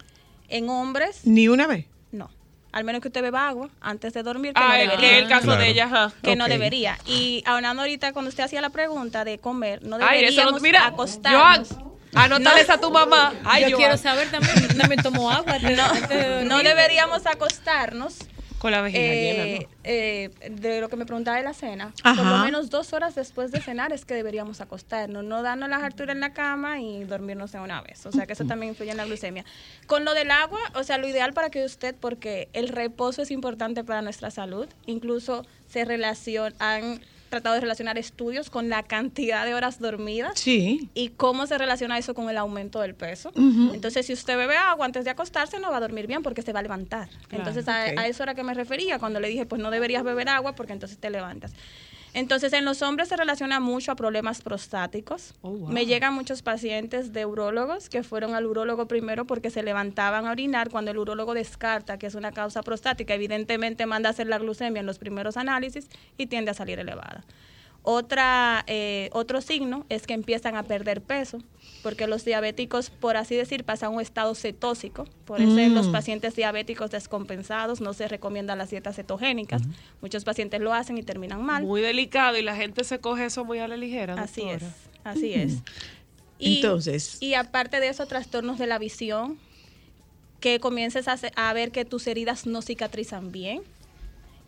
[0.49, 1.85] En hombres, Ni una vez.
[2.11, 2.29] no.
[2.73, 5.09] Al menos que usted beba agua antes de dormir, que Ah, no el- debería.
[5.09, 5.61] que el caso Claro.
[5.61, 6.13] de ella, ajá.
[6.23, 6.97] que no debería.
[7.05, 10.59] Y hablando ahorita cuando usted hacía la pregunta de comer, no Ay, eso deberíamos no,
[10.61, 11.67] mira, acostarnos.
[11.69, 13.33] Joan, anótales a tu mamá.
[13.43, 15.57] Ay, yo quiero saber también, yo también tomo agua.
[16.43, 18.19] No, no deberíamos acostarnos
[18.61, 19.75] Con la vejiga eh, llena, ¿no?
[19.85, 23.51] eh, de lo que me preguntaba de la cena, por lo menos dos horas después
[23.51, 27.51] de cenar es que deberíamos acostarnos, no darnos las alturas en la cama y dormirnos
[27.53, 28.05] de una vez.
[28.05, 29.45] O sea que eso también influye en la glucemia.
[29.87, 33.31] Con lo del agua, o sea, lo ideal para que usted, porque el reposo es
[33.31, 37.01] importante para nuestra salud, incluso se relaciona, han
[37.31, 40.87] tratado de relacionar estudios con la cantidad de horas dormidas Sí.
[40.93, 43.31] y cómo se relaciona eso con el aumento del peso.
[43.73, 46.53] Entonces, si usted bebe agua antes de acostarse, no va a dormir bien porque se
[46.53, 47.09] va a levantar.
[47.31, 50.29] entonces, a, a eso era que me refería cuando le dije, pues no deberías beber
[50.29, 51.53] agua porque entonces te levantas.
[52.13, 55.33] Entonces, en los hombres se relaciona mucho a problemas prostáticos.
[55.41, 55.69] Oh, wow.
[55.69, 60.31] Me llegan muchos pacientes de urólogos que fueron al urólogo primero porque se levantaban a
[60.31, 63.13] orinar cuando el urólogo descarta que es una causa prostática.
[63.13, 65.87] Evidentemente manda a hacer la glucemia en los primeros análisis
[66.17, 67.23] y tiende a salir elevada.
[67.83, 71.39] Otra, eh, otro signo es que empiezan a perder peso,
[71.81, 75.05] porque los diabéticos, por así decir, pasan a un estado cetósico.
[75.25, 75.91] Por eso en los Mm.
[75.91, 79.63] pacientes diabéticos descompensados no se recomiendan las dietas cetogénicas.
[79.99, 81.63] Muchos pacientes lo hacen y terminan mal.
[81.63, 84.13] Muy delicado y la gente se coge eso muy a la ligera.
[84.13, 84.71] Así es, doctora.
[85.03, 85.53] así es.
[86.37, 87.17] Y- Entonces.
[87.19, 89.39] Y aparte de eso, trastornos de la visión,
[90.39, 93.61] que comiences a ver que tus heridas no cicatrizan bien.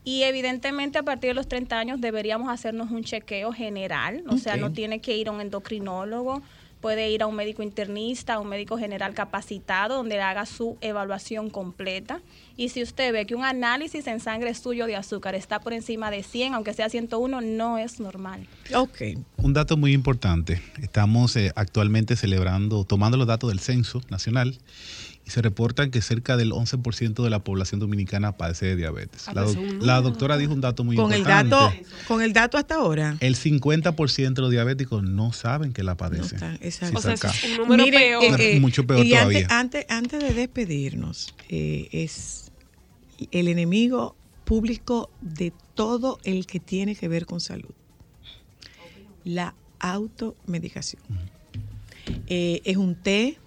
[0.03, 4.57] Y evidentemente a partir de los 30 años deberíamos hacernos un chequeo general, o sea,
[4.57, 6.41] no tiene que ir a un endocrinólogo.
[6.81, 10.77] puede ir a un médico internista, a un médico general capacitado, donde le haga su
[10.81, 12.19] evaluación completa.
[12.57, 16.11] Y si usted ve que un análisis en sangre suyo de azúcar está por encima
[16.11, 18.45] de 100, aunque sea 101, no es normal.
[18.75, 19.01] Ok.
[19.37, 20.61] Un dato muy importante.
[20.81, 24.57] Estamos eh, actualmente celebrando, tomando los datos del censo nacional
[25.25, 29.27] y se reportan que cerca del 11% de la población dominicana padece de diabetes.
[29.33, 31.55] La, doc- la doctora dijo un dato muy Con el importante.
[31.55, 31.73] dato,
[32.07, 33.15] con el dato hasta ahora.
[33.21, 36.35] El 50% de los diabéticos no saben que la padecen.
[36.35, 36.97] está, Sí, exacto.
[36.97, 37.29] O sea, cerca.
[37.29, 38.41] eso es un número Miren, peor.
[38.41, 39.47] eh, eh, Mucho peor y todavía.
[39.49, 42.51] Antes, antes, antes de despedirnos, eh, es
[43.31, 47.71] el enemigo público de todo el que tiene que ver con salud.
[49.23, 51.01] La automedicación.
[52.27, 53.37] Eh, es un té,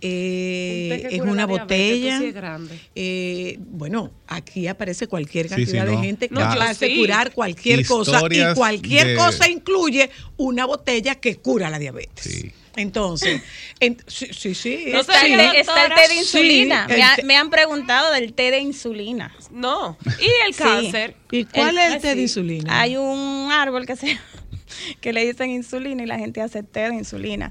[0.00, 2.16] eh, es una botella.
[2.18, 2.78] tú sí es grande.
[2.94, 6.02] Eh, bueno, aquí aparece cualquier cantidad sí, de no.
[6.02, 6.96] gente que No, hace sí.
[6.96, 12.24] curar cualquier cosa y cualquier de- cosa incluye una botella que cura la diabetes.
[12.24, 12.52] Sí.
[12.76, 13.40] Entonces,
[13.80, 14.84] en- sí, sí, sí.
[14.92, 16.86] No Está, el, té- está el té de insulina.
[16.88, 19.34] me, ha- me han preguntado del té de insulina.
[19.50, 19.96] No.
[20.20, 20.62] Y el Sí.
[20.62, 21.14] cáncer.
[21.30, 22.80] ¿Y cuál El- es el té de insulina?
[22.80, 24.18] Hay un árbol que se
[25.00, 27.50] que le dicen insulina y la gente hace té de insulina.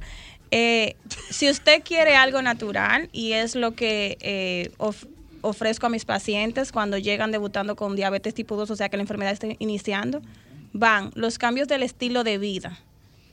[0.58, 0.95] Eh,
[1.30, 5.03] si usted quiere algo natural y es lo que eh, of-
[5.41, 9.03] ofrezco a mis pacientes cuando llegan debutando con diabetes tipo 2, o sea que la
[9.03, 10.22] enfermedad está iniciando,
[10.72, 12.80] van los cambios del estilo de vida,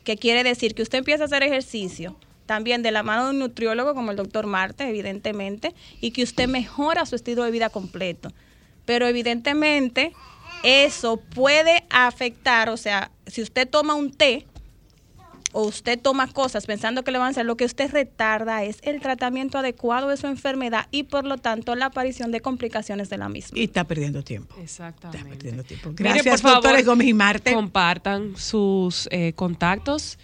[0.02, 2.16] que quiere decir que usted empieza a hacer ejercicio,
[2.46, 6.48] también de la mano de un nutriólogo como el doctor Marte, evidentemente, y que usted
[6.48, 8.32] mejora su estilo de vida completo.
[8.84, 10.12] Pero evidentemente
[10.64, 14.44] eso puede afectar, o sea, si usted toma un té
[15.52, 18.78] o usted toma cosas pensando que le van a hacer, lo que usted retarda es
[18.82, 23.18] el tratamiento adecuado de su enfermedad y por lo tanto la aparición de complicaciones de
[23.18, 23.58] la misma.
[23.58, 24.54] Y está perdiendo tiempo.
[24.60, 25.18] Exactamente.
[25.18, 25.90] Está perdiendo tiempo.
[25.90, 27.54] Mire, Gracias, por favor, doctora Gómez y Marte.
[27.54, 30.18] Compartan sus eh, contactos.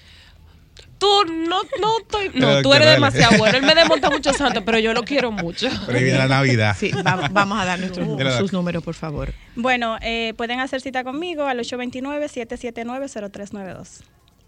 [0.99, 3.57] Tú no, no estoy, no, tú eres demasiado bueno.
[3.59, 5.69] Él me desmonta mucho santo, pero yo lo quiero mucho.
[5.87, 6.75] Pero viene la Navidad.
[6.77, 9.33] Sí, va- vamos a dar nuestros, Mira, sus números, por favor.
[9.55, 14.01] Bueno, eh, pueden hacer cita conmigo al 829-779-0392.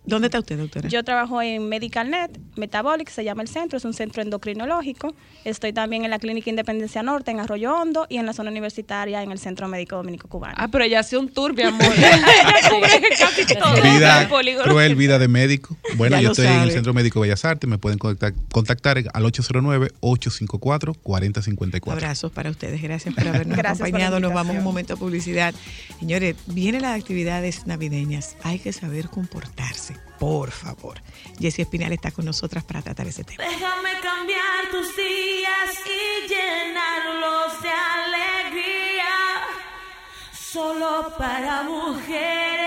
[0.04, 0.88] ¿Dónde está usted, doctora?
[0.88, 5.14] Yo trabajo en MedicalNet, Metabolic se llama el centro, es un centro endocrinológico.
[5.44, 9.22] Estoy también en la Clínica Independencia Norte, en Arroyo Hondo, y en la zona universitaria,
[9.22, 10.54] en el Centro Médico Dominico Cubano.
[10.56, 11.86] Ah, pero ella hace un tour, mi amor.
[11.96, 14.64] ella cubre casi todo Vida, el polígono.
[14.70, 15.76] cruel vida de médico.
[15.96, 16.70] Bueno, Ya yo estoy en el.
[16.72, 17.68] Centro Médico Bellas Artes.
[17.68, 21.92] Me pueden contactar, contactar al 809-854-4054.
[21.92, 22.80] Abrazos para ustedes.
[22.82, 24.20] Gracias por habernos Gracias por acompañado.
[24.20, 25.54] Nos vamos a un momento de publicidad.
[25.98, 28.36] Señores, vienen las actividades navideñas.
[28.42, 31.00] Hay que saber comportarse, por favor.
[31.38, 33.44] Jessie Espinal está con nosotras para tratar ese tema.
[33.44, 39.06] Déjame cambiar tus días y llenarlos de alegría.
[40.32, 42.59] Solo para mujeres.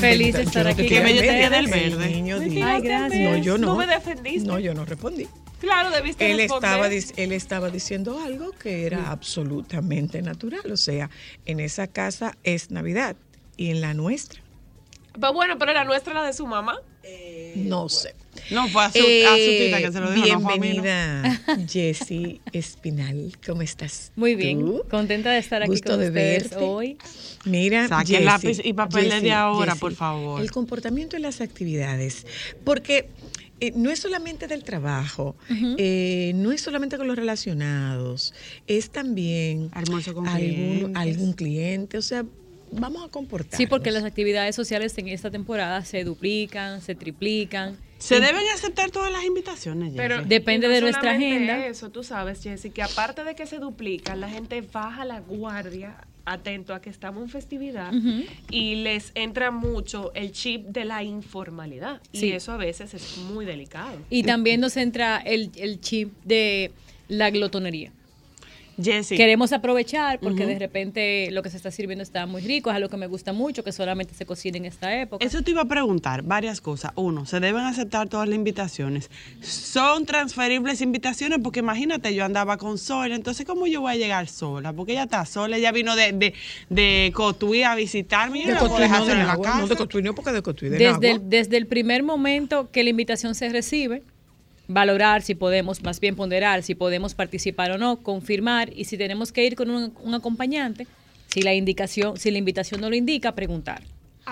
[0.00, 0.88] Feliz de estar no te aquí.
[0.88, 2.08] Que tenía del el verde.
[2.10, 3.30] niño dijo- Ay, gracias.
[3.30, 3.66] No, yo no.
[3.68, 4.46] No me defendiste.
[4.48, 5.26] No, yo no respondí.
[5.60, 6.70] Claro, debiste Él responder.
[6.92, 10.70] estaba, él estaba diciendo algo que era absolutamente natural.
[10.70, 11.10] O sea,
[11.46, 13.16] en esa casa es Navidad
[13.56, 14.40] y en la nuestra,
[15.20, 16.76] Pero bueno, pero la nuestra, la de su mamá.
[17.58, 18.14] No sé.
[18.50, 20.56] No, fue a su, Eh, a su tita que se lo dijo, no fue a
[20.58, 20.82] mí, ¿no?
[20.82, 23.32] bienvenida, Jessie Espinal.
[23.44, 24.12] ¿Cómo estás?
[24.16, 24.82] Muy bien, ¿Tú?
[24.90, 26.64] contenta de estar aquí Gusto con de ustedes verte.
[26.64, 26.98] hoy.
[27.44, 30.40] Mira, Jessie, lápiz y papel desde Jessie, ahora, Jessie, por favor.
[30.40, 32.26] El comportamiento en las actividades,
[32.64, 33.08] porque
[33.60, 38.34] eh, no es solamente del trabajo, eh, no es solamente con los relacionados,
[38.68, 39.68] es también
[40.14, 42.24] con algún, algún cliente, o sea,
[42.72, 43.56] vamos a comportarnos.
[43.56, 47.76] Sí, porque las actividades sociales en esta temporada se duplican, se triplican.
[47.98, 49.92] ¿Se deben aceptar todas las invitaciones?
[49.96, 50.28] Pero Jessie?
[50.28, 51.66] Depende no de nuestra agenda.
[51.66, 55.96] Eso, tú sabes, Jessy, que aparte de que se duplican, la gente baja la guardia
[56.24, 57.92] atento a que estamos en festividad
[58.50, 62.00] y les entra mucho el chip de la informalidad.
[62.12, 62.26] Sí.
[62.26, 63.98] Y eso a veces es muy delicado.
[64.10, 66.70] Y también nos entra el, el chip de
[67.08, 67.92] la glotonería.
[69.16, 72.88] Queremos aprovechar porque de repente lo que se está sirviendo está muy rico, es algo
[72.88, 75.24] que me gusta mucho, que solamente se cocina en esta época.
[75.24, 76.92] Eso te iba a preguntar varias cosas.
[76.94, 79.10] Uno, ¿se deben aceptar todas las invitaciones?
[79.40, 81.40] ¿Son transferibles invitaciones?
[81.42, 84.72] Porque imagínate, yo andaba con Sola, entonces ¿cómo yo voy a llegar sola?
[84.72, 86.34] Porque ella está sola, ella vino de, de,
[86.68, 89.36] de Cotuí a visitarme yo De no la puedo Cotuí, dejar no de en la
[89.38, 89.58] casa.
[89.60, 92.84] no de Cotuí, no, porque de Cotuí, de desde el, desde el primer momento que
[92.84, 94.02] la invitación se recibe,
[94.68, 99.32] valorar si podemos, más bien ponderar si podemos participar o no, confirmar y si tenemos
[99.32, 100.86] que ir con un, un acompañante,
[101.26, 103.82] si la indicación, si la invitación no lo indica, preguntar.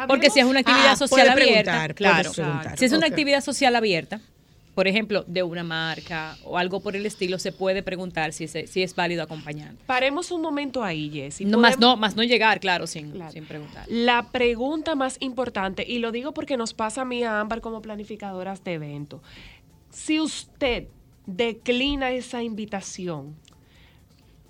[0.09, 2.31] Porque si es una actividad Ah, social abierta, claro.
[2.77, 4.21] Si es una actividad social abierta,
[4.75, 8.67] por ejemplo, de una marca o algo por el estilo, se puede preguntar si, se-
[8.67, 9.83] si es válido acompañante.
[9.87, 11.47] Paremos un momento ahí, Jessy.
[11.47, 13.87] No, más, no, más no llegar, claro, sin, sin preguntar.
[13.89, 17.81] La pregunta más importante, y lo digo porque nos pasa a mí a Ámbar como
[17.81, 19.23] planificadoras de evento.
[19.97, 20.89] Si usted
[21.25, 23.35] declina esa invitación,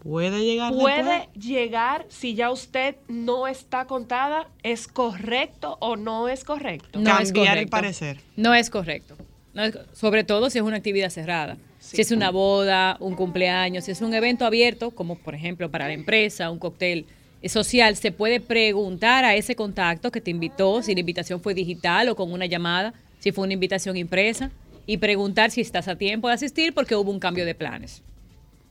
[0.03, 1.28] ¿Puede llegar puede después?
[1.47, 6.99] llegar si ya usted no está contada, ¿es correcto o no es correcto?
[6.99, 7.70] No es Cambiar el correcto.
[7.70, 8.20] parecer.
[8.36, 9.16] No es correcto.
[9.55, 11.57] No es- sobre todo si es una actividad cerrada.
[11.78, 15.86] Si es una boda, un cumpleaños, si es un evento abierto, como por ejemplo para
[15.86, 17.07] la empresa, un cóctel
[17.44, 22.09] social, se puede preguntar a ese contacto que te invitó, si la invitación fue digital
[22.09, 24.51] o con una llamada, si fue una invitación impresa,
[24.87, 28.03] y preguntar si estás a tiempo de asistir porque hubo un cambio de planes.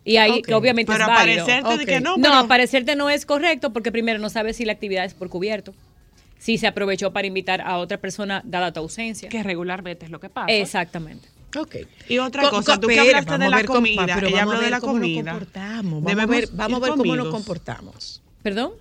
[0.04, 0.46] Y ahí, Ok.
[0.46, 1.44] que obviamente Pero es válido.
[1.44, 4.66] aparecerte de que no, No, pero- aparecerte no es correcto porque primero no sabes si
[4.66, 5.74] la actividad es por cubierto,
[6.38, 9.30] si se aprovechó para invitar a otra persona dada tu ausencia.
[9.30, 10.52] Que regularmente es lo que pasa.
[10.54, 11.28] Exactamente.
[11.58, 11.76] Ok.
[12.08, 14.70] Y otra Co- cosa, co- tú que hablaste de la comida, pero ella habló de
[14.70, 15.32] la comida.
[15.32, 18.22] comportamos, vamos a ver, vamos a ver cómo nos comportamos.
[18.44, 18.74] ¿Perdón?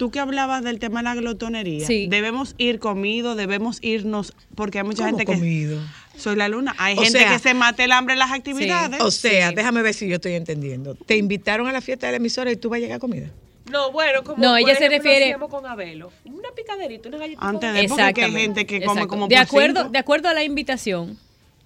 [0.00, 2.06] Tú que hablabas del tema de la glotonería, Sí.
[2.08, 5.38] debemos ir comido, debemos irnos, porque hay mucha ¿Cómo gente que...
[5.38, 5.78] comido?
[6.16, 6.74] Soy la luna.
[6.78, 8.98] Hay O gente sea- que se mate el hambre en las actividades.
[9.02, 10.94] O sea, déjame ver si yo estoy entendiendo.
[10.94, 13.28] Te invitaron a la fiesta de la emisora y tú vas a llegar a comida.
[13.70, 16.10] No, bueno, como No, ella se refiere- con Abelo.
[16.24, 17.46] Una picaderita, una galletita.
[17.46, 19.92] Antes de porque hay gente que come como de acuerdo, cinco.
[19.92, 21.18] de acuerdo a la invitación,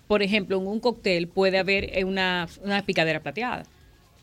[0.08, 3.62] por ejemplo, en un cóctel puede haber eh, una, una picadera plateada.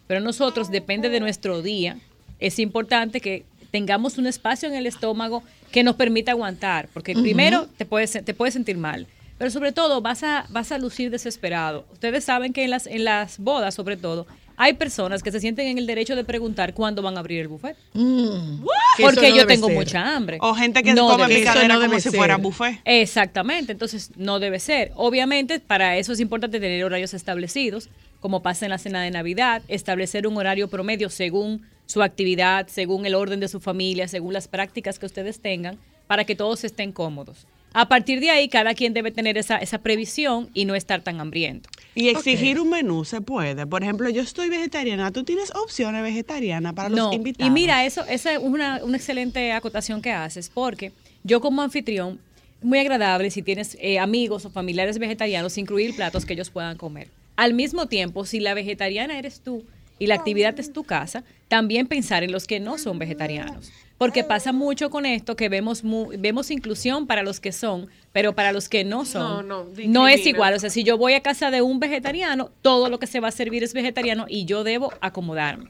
[0.08, 1.98] Pero nosotros, depende de nuestro día,
[2.42, 7.68] es importante que tengamos un espacio en el estómago que nos permita aguantar, porque primero
[7.78, 9.08] te puedes, te puedes sentir mal,
[9.38, 11.86] pero sobre todo vas a, vas a lucir desesperado.
[11.92, 15.66] Ustedes saben que en las, en las bodas, sobre todo, hay personas que se sienten
[15.68, 17.76] en el derecho de preguntar cuándo van a abrir el buffet.
[17.94, 19.76] Que Porque no yo tengo ser.
[19.76, 20.38] mucha hambre.
[20.42, 22.80] O gente que come debe picadera no como si fuera buffet.
[22.86, 24.92] Exactamente, entonces no debe ser.
[24.96, 29.64] Obviamente, para eso es importante tener horarios establecidos, como pasa en la cena de Navidad,
[29.68, 34.48] establecer un horario promedio según su actividad, según el orden de su familia, según las
[34.48, 35.78] prácticas que ustedes tengan,
[36.08, 37.46] para que todos estén cómodos.
[37.74, 41.22] A partir de ahí, cada quien debe tener esa, esa previsión y no estar tan
[41.22, 41.70] hambriento.
[41.96, 43.66] Y exigir un menú se puede.
[43.66, 45.12] Por ejemplo, yo estoy vegetariana.
[45.12, 47.48] ¿Tú tienes opciones vegetarianas para No, los invitados?
[47.48, 50.92] Y mira, eso esa es una, una excelente acotación que haces, porque
[51.24, 52.20] yo como anfitrión,
[52.62, 57.08] muy agradable si tienes eh, amigos o familiares vegetarianos, incluir platos que ellos puedan comer.
[57.36, 59.64] Al mismo tiempo, si la vegetariana eres tú
[60.02, 63.72] y la actividad es tu casa, también pensar en los que no son vegetarianos.
[64.00, 68.34] Porque pasa mucho con esto que vemos mu- vemos inclusión para los que son, pero
[68.34, 70.54] para los que no son, No, no, es igual.
[70.56, 73.28] O sea, si yo voy a casa de un vegetariano, todo lo que se va
[73.28, 75.70] a servir es vegetariano y yo debo acomodarme.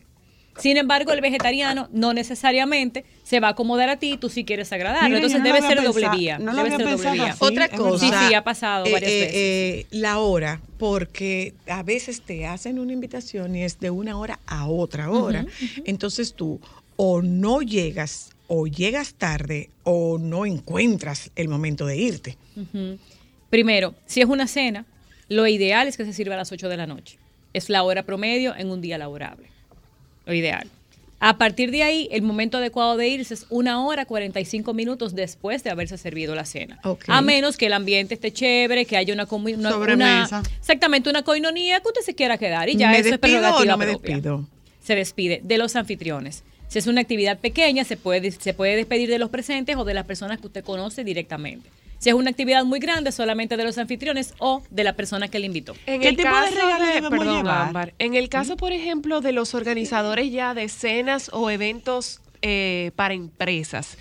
[0.57, 4.71] Sin embargo, el vegetariano no necesariamente se va a acomodar a ti, tú si quieres
[4.73, 5.07] agradarlo.
[5.07, 6.37] Mira, Entonces no debe ser doble vía.
[6.39, 7.31] no debe había ser doble pensado vía.
[7.31, 8.05] así, Otra cosa.
[8.05, 9.35] Sí, sí, ha pasado eh, varias eh, veces.
[9.35, 14.39] eh, la hora, porque a veces te hacen una invitación y es de una hora
[14.45, 15.45] a otra hora.
[15.85, 16.59] Entonces tú
[16.97, 22.37] o no llegas o llegas tarde o no encuentras el momento de irte.
[23.49, 24.85] Primero, si es una cena,
[25.29, 27.17] lo ideal es que se sirva a las 8 de la noche.
[27.53, 29.50] Es la hora promedio en un día laborable.
[30.25, 30.67] Lo ideal.
[31.23, 35.63] A partir de ahí, el momento adecuado de irse es una hora 45 minutos después
[35.63, 36.79] de haberse servido la cena.
[37.07, 40.39] A menos que el ambiente esté chévere, que haya una, una- Sobremesa.
[40.39, 43.19] una- exactamente una coinonía que usted se quiera quedar y ya ¿Me eso es o
[43.19, 44.15] prerrogativa no me propia.
[44.15, 44.47] despido?
[44.83, 46.43] Se despide de los anfitriones.
[46.69, 49.93] Si es una actividad pequeña, se puede, se puede despedir de los presentes o de
[49.93, 51.69] las personas que usted conoce directamente.
[52.01, 55.37] Si es una actividad muy grande, solamente de los anfitriones o de la persona que
[55.37, 55.75] le invitó.
[55.85, 57.67] En ¿Qué el tipo de caso regalo debemos perdón, llevar?
[57.67, 62.89] Ámbar, en el caso, por ejemplo, de los organizadores ya de cenas o eventos eh,
[62.95, 63.99] para empresas,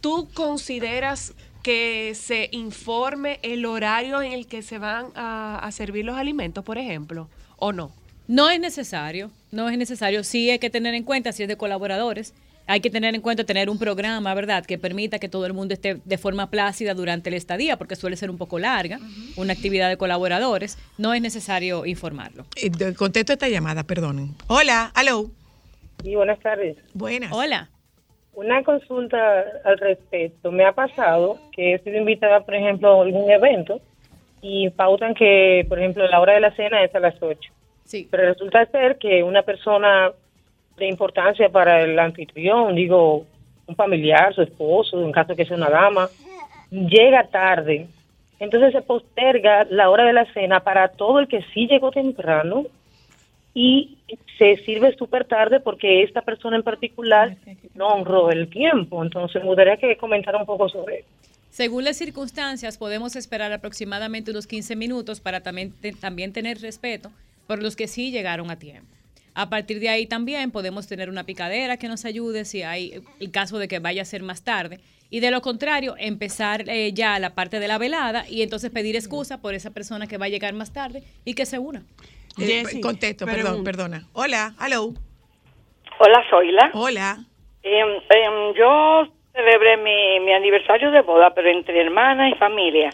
[0.00, 6.06] ¿tú consideras que se informe el horario en el que se van a, a servir
[6.06, 7.92] los alimentos, por ejemplo, o no?
[8.26, 10.24] No es necesario, no es necesario.
[10.24, 12.32] Sí hay que tener en cuenta si es de colaboradores.
[12.66, 15.74] Hay que tener en cuenta tener un programa, ¿verdad?, que permita que todo el mundo
[15.74, 18.98] esté de forma plácida durante el estadía, porque suele ser un poco larga,
[19.36, 20.78] una actividad de colaboradores.
[20.96, 22.46] No es necesario informarlo.
[22.56, 24.30] Eh, de- Contesto esta llamada, perdonen.
[24.46, 25.26] Hola, hello.
[26.02, 26.76] Sí, buenas tardes.
[26.94, 27.32] Buenas.
[27.32, 27.68] Hola.
[28.32, 29.16] Una consulta
[29.64, 30.50] al respecto.
[30.50, 33.80] Me ha pasado que he sido invitada, por ejemplo, a algún evento
[34.40, 37.38] y pautan que, por ejemplo, la hora de la cena es a las 8.
[37.84, 38.08] Sí.
[38.10, 40.10] Pero resulta ser que una persona
[40.76, 43.26] de importancia para el anfitrión, digo,
[43.66, 46.08] un familiar, su esposo, en caso que sea una dama,
[46.70, 47.86] llega tarde.
[48.40, 52.64] Entonces se posterga la hora de la cena para todo el que sí llegó temprano
[53.54, 53.96] y
[54.36, 57.36] se sirve súper tarde porque esta persona en particular
[57.74, 59.02] no honró el tiempo.
[59.02, 61.08] Entonces me gustaría que comentara un poco sobre eso.
[61.50, 67.12] Según las circunstancias, podemos esperar aproximadamente unos 15 minutos para también, te- también tener respeto
[67.46, 68.88] por los que sí llegaron a tiempo.
[69.34, 73.30] A partir de ahí también podemos tener una picadera que nos ayude si hay el
[73.30, 74.78] caso de que vaya a ser más tarde.
[75.10, 78.96] Y de lo contrario, empezar eh, ya la parte de la velada y entonces pedir
[78.96, 81.82] excusa por esa persona que va a llegar más tarde y que se una.
[82.38, 84.06] Eh, contesto, perdón, perdona.
[84.12, 84.92] Hola, hello.
[85.98, 86.70] Hola, Zoila.
[86.74, 87.24] Hola.
[87.62, 92.90] Em, em, yo celebré mi, mi aniversario de boda, pero entre hermanas y familia.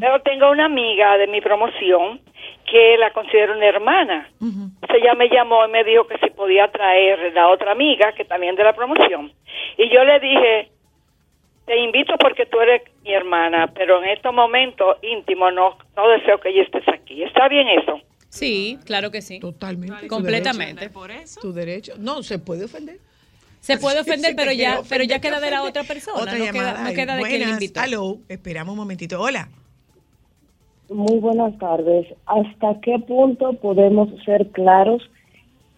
[0.00, 2.20] Pero tengo una amiga de mi promoción
[2.68, 4.30] que la considero una hermana.
[4.40, 8.24] Entonces ella me llamó y me dijo que si podía traer la otra amiga, que
[8.24, 9.32] también de la promoción.
[9.76, 10.70] Y yo le dije,
[11.66, 16.40] te invito porque tú eres mi hermana, pero en estos momentos íntimos no, no deseo
[16.40, 17.22] que ella estés aquí.
[17.22, 18.00] ¿Está bien eso?
[18.30, 19.40] Sí, claro que sí.
[19.40, 20.08] Totalmente.
[20.08, 20.88] Completamente.
[20.88, 21.38] Por eso.
[21.42, 21.92] Tu derecho.
[21.98, 22.96] No, se puede ofender.
[23.62, 26.18] Se puede ofender, pero ya, ofender, pero ya queda de la otra persona.
[26.20, 26.72] Otra no, llamada.
[26.74, 27.80] queda, no queda de quien invitó.
[27.82, 28.18] Hello.
[28.28, 29.20] Esperamos un momentito.
[29.20, 29.48] Hola.
[30.90, 32.06] Muy buenas tardes.
[32.26, 35.02] ¿Hasta qué punto podemos ser claros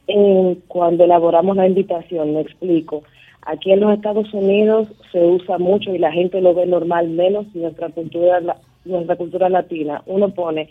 [0.08, 2.34] en cuando elaboramos la invitación?
[2.34, 3.04] Me explico.
[3.42, 7.46] Aquí en los Estados Unidos se usa mucho y la gente lo ve normal, menos
[7.54, 8.56] nuestra cultura, la-
[8.86, 10.02] nuestra cultura latina.
[10.06, 10.70] Uno pone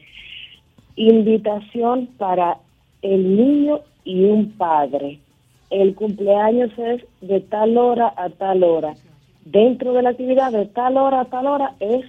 [0.96, 2.58] invitación para
[3.02, 5.20] el niño y un padre.
[5.74, 8.94] El cumpleaños es de tal hora a tal hora.
[9.44, 12.06] Dentro de la actividad de tal hora a tal hora es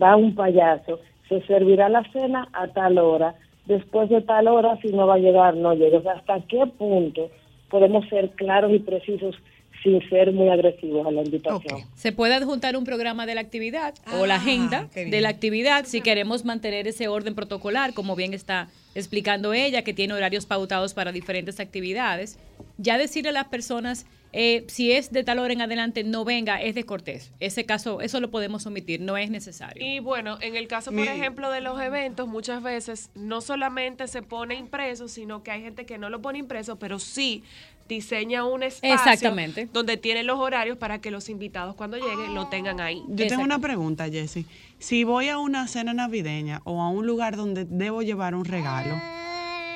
[0.00, 0.98] va un payaso,
[1.28, 3.34] se servirá la cena a tal hora,
[3.66, 5.98] después de tal hora, si no va a llegar, no llega.
[5.98, 7.28] O sea, ¿hasta qué punto
[7.68, 9.36] podemos ser claros y precisos
[9.82, 11.82] sin ser muy agresivos a la invitación?
[11.94, 15.84] Se puede adjuntar un programa de la actividad o la Ah, agenda de la actividad
[15.86, 20.94] si queremos mantener ese orden protocolar, como bien está explicando ella, que tiene horarios pautados
[20.94, 22.38] para diferentes actividades.
[22.78, 26.60] Ya decirle a las personas, eh, si es de tal hora en adelante, no venga,
[26.60, 27.32] es de cortés.
[27.40, 29.82] Ese caso, eso lo podemos omitir, no es necesario.
[29.84, 34.06] Y bueno, en el caso, por Mi- ejemplo, de los eventos, muchas veces no solamente
[34.06, 37.42] se pone impreso, sino que hay gente que no lo pone impreso, pero sí
[37.88, 39.68] diseña un espacio Exactamente.
[39.72, 43.02] donde tiene los horarios para que los invitados cuando lleguen lo tengan ahí.
[43.08, 44.46] Yo tengo una pregunta, Jessy.
[44.78, 48.94] Si voy a una cena navideña o a un lugar donde debo llevar un regalo,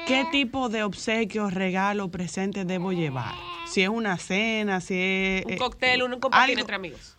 [0.07, 3.35] ¿qué tipo de obsequio, regalo, presente debo llevar?
[3.67, 5.45] Si es una cena, si es...
[5.47, 7.17] Un eh, cóctel, un compartir algo- entre amigos.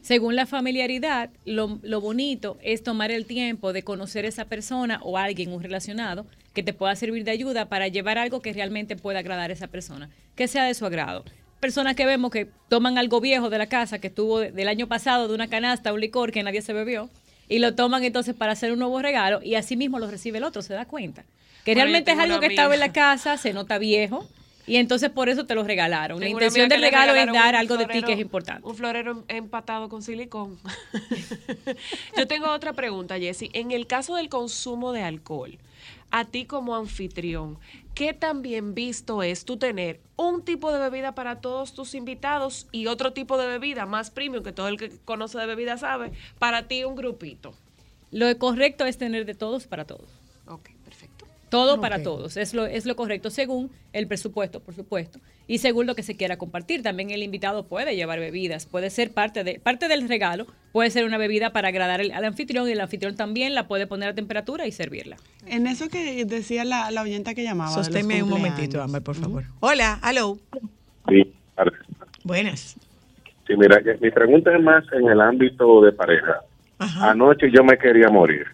[0.00, 5.18] Según la familiaridad, lo, lo bonito es tomar el tiempo de conocer esa persona o
[5.18, 6.24] alguien, un relacionado,
[6.58, 9.68] que te pueda servir de ayuda para llevar algo que realmente pueda agradar a esa
[9.68, 11.24] persona, que sea de su agrado.
[11.60, 14.88] Personas que vemos que toman algo viejo de la casa, que estuvo de- del año
[14.88, 17.10] pasado, de una canasta, un licor que nadie se bebió,
[17.48, 20.44] y lo toman entonces para hacer un nuevo regalo y así mismo lo recibe el
[20.44, 21.22] otro, se da cuenta.
[21.64, 24.26] Que Bueno, realmente es algo que estaba en la casa, se nota viejo,
[24.66, 26.18] y entonces por eso te lo regalaron.
[26.18, 28.66] La Tengo intención del regalo es dar algo de ti que es importante.
[28.66, 30.58] Un florero em- empatado con silicón.
[32.16, 33.48] Yo tengo otra pregunta, Jessy.
[33.52, 35.56] En el caso del consumo de alcohol,
[36.10, 37.58] a ti como anfitrión,
[37.94, 42.66] ¿qué tan bien visto es tú tener un tipo de bebida para todos tus invitados
[42.72, 46.12] y otro tipo de bebida más premium, que todo el que conoce de bebida sabe,
[46.38, 47.54] para ti un grupito?
[48.10, 50.08] Lo correcto es tener de todos para todos.
[50.46, 51.26] Ok, perfecto.
[51.50, 52.36] Todo para todos.
[52.36, 55.18] Es lo, es lo correcto según el presupuesto, por supuesto.
[55.48, 56.82] Y según lo que se quiera compartir.
[56.82, 58.66] También el invitado puede llevar bebidas.
[58.66, 60.46] Puede ser parte, de, parte del regalo.
[60.72, 63.86] Puede ser una bebida para agradar al, al anfitrión y el anfitrión también la puede
[63.86, 65.16] poner a temperatura y servirla.
[65.46, 67.70] En eso que decía la, la oyenta que llamaba.
[67.70, 69.44] Sosténme un momentito, Ámbar, por favor.
[69.60, 70.38] Hola, hello.
[71.08, 71.34] Sí.
[72.22, 72.76] Buenas.
[73.46, 76.40] Sí, mira, eh, mi pregunta es más en el ámbito de pareja.
[76.78, 78.46] Anoche yo me quería morir.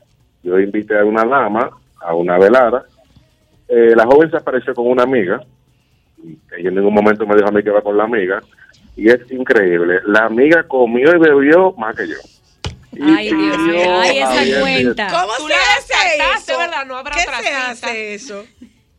[0.45, 2.85] Yo invité a una dama a una velada.
[3.67, 5.41] Eh, la joven se apareció con una amiga.
[6.57, 8.41] Ella en ningún momento me dijo a mí que iba con la amiga.
[8.97, 10.01] Y es increíble.
[10.07, 12.15] La amiga comió y bebió más que yo.
[12.93, 14.01] Y Ay, Dios mío.
[14.01, 15.07] Ay, esa cuenta.
[15.11, 16.59] ¿Cómo Tú se hace eso?
[16.59, 16.87] ¿verdad?
[16.87, 17.71] No habrá ¿Qué otra se cita.
[17.71, 18.45] hace eso?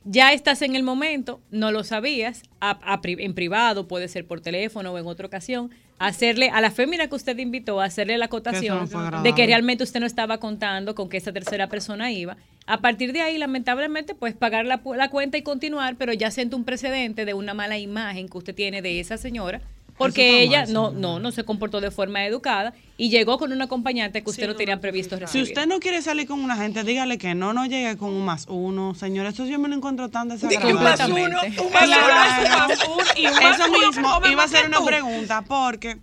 [0.03, 4.39] Ya estás en el momento, no lo sabías, a- a en privado, puede ser por
[4.41, 8.87] teléfono o en otra ocasión, hacerle a la fémina que usted invitó, hacerle la acotación
[8.87, 12.77] fue de que realmente usted no estaba contando con que esa tercera persona iba A
[12.79, 14.79] partir de ahí, lamentablemente, pues pagar la,
[15.09, 18.81] cuenta y continuar, pero ya siente un precedente de una mala imagen que usted tiene
[18.81, 19.61] de esa señora,
[19.97, 23.61] porque ella mal, no, no, no se comportó de forma educada y llegó con un
[23.61, 25.43] acompañante que usted no tenía previsto Si recibir.
[25.47, 28.47] usted no quiere salir con una gente, dígale que no, no llegue con un más
[28.49, 28.95] uno.
[28.95, 30.73] Señor, eso yo me lo encuentro tan desagradable.
[30.73, 32.73] un más uno, un más Claro.
[32.95, 35.97] uno, y un más Eso mismo, iba a ser una pregunta, porque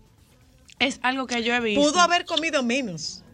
[0.78, 1.82] es algo que yo he visto.
[1.82, 3.24] Pudo haber comido menos.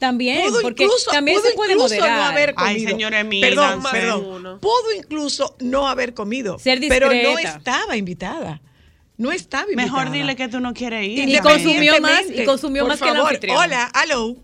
[0.00, 2.32] También, Pudo porque incluso, también pudo se puede incluso no moderar.
[2.32, 2.90] haber Ay, comido.
[2.90, 4.58] señores, perdón, perdón.
[4.60, 6.58] Pudo incluso no haber comido.
[6.58, 8.62] Ser pero no estaba invitada.
[9.18, 9.92] No estaba invitada.
[9.92, 11.28] Mejor dile que tú no quieres ir.
[11.28, 13.58] Y consumió más, y consumió Por más que el favor, anfitrión.
[13.58, 14.36] Hola, aló.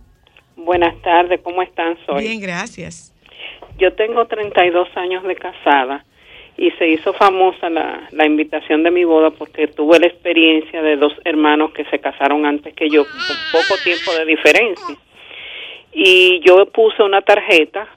[0.56, 1.96] Buenas tardes, ¿cómo están?
[2.04, 2.24] Soy.
[2.24, 3.14] Bien, gracias.
[3.78, 6.04] Yo tengo 32 años de casada
[6.58, 10.96] y se hizo famosa la, la invitación de mi boda porque tuve la experiencia de
[10.96, 14.96] dos hermanos que se casaron antes que yo, con poco tiempo de diferencia.
[15.98, 17.88] Y yo puse una tarjeta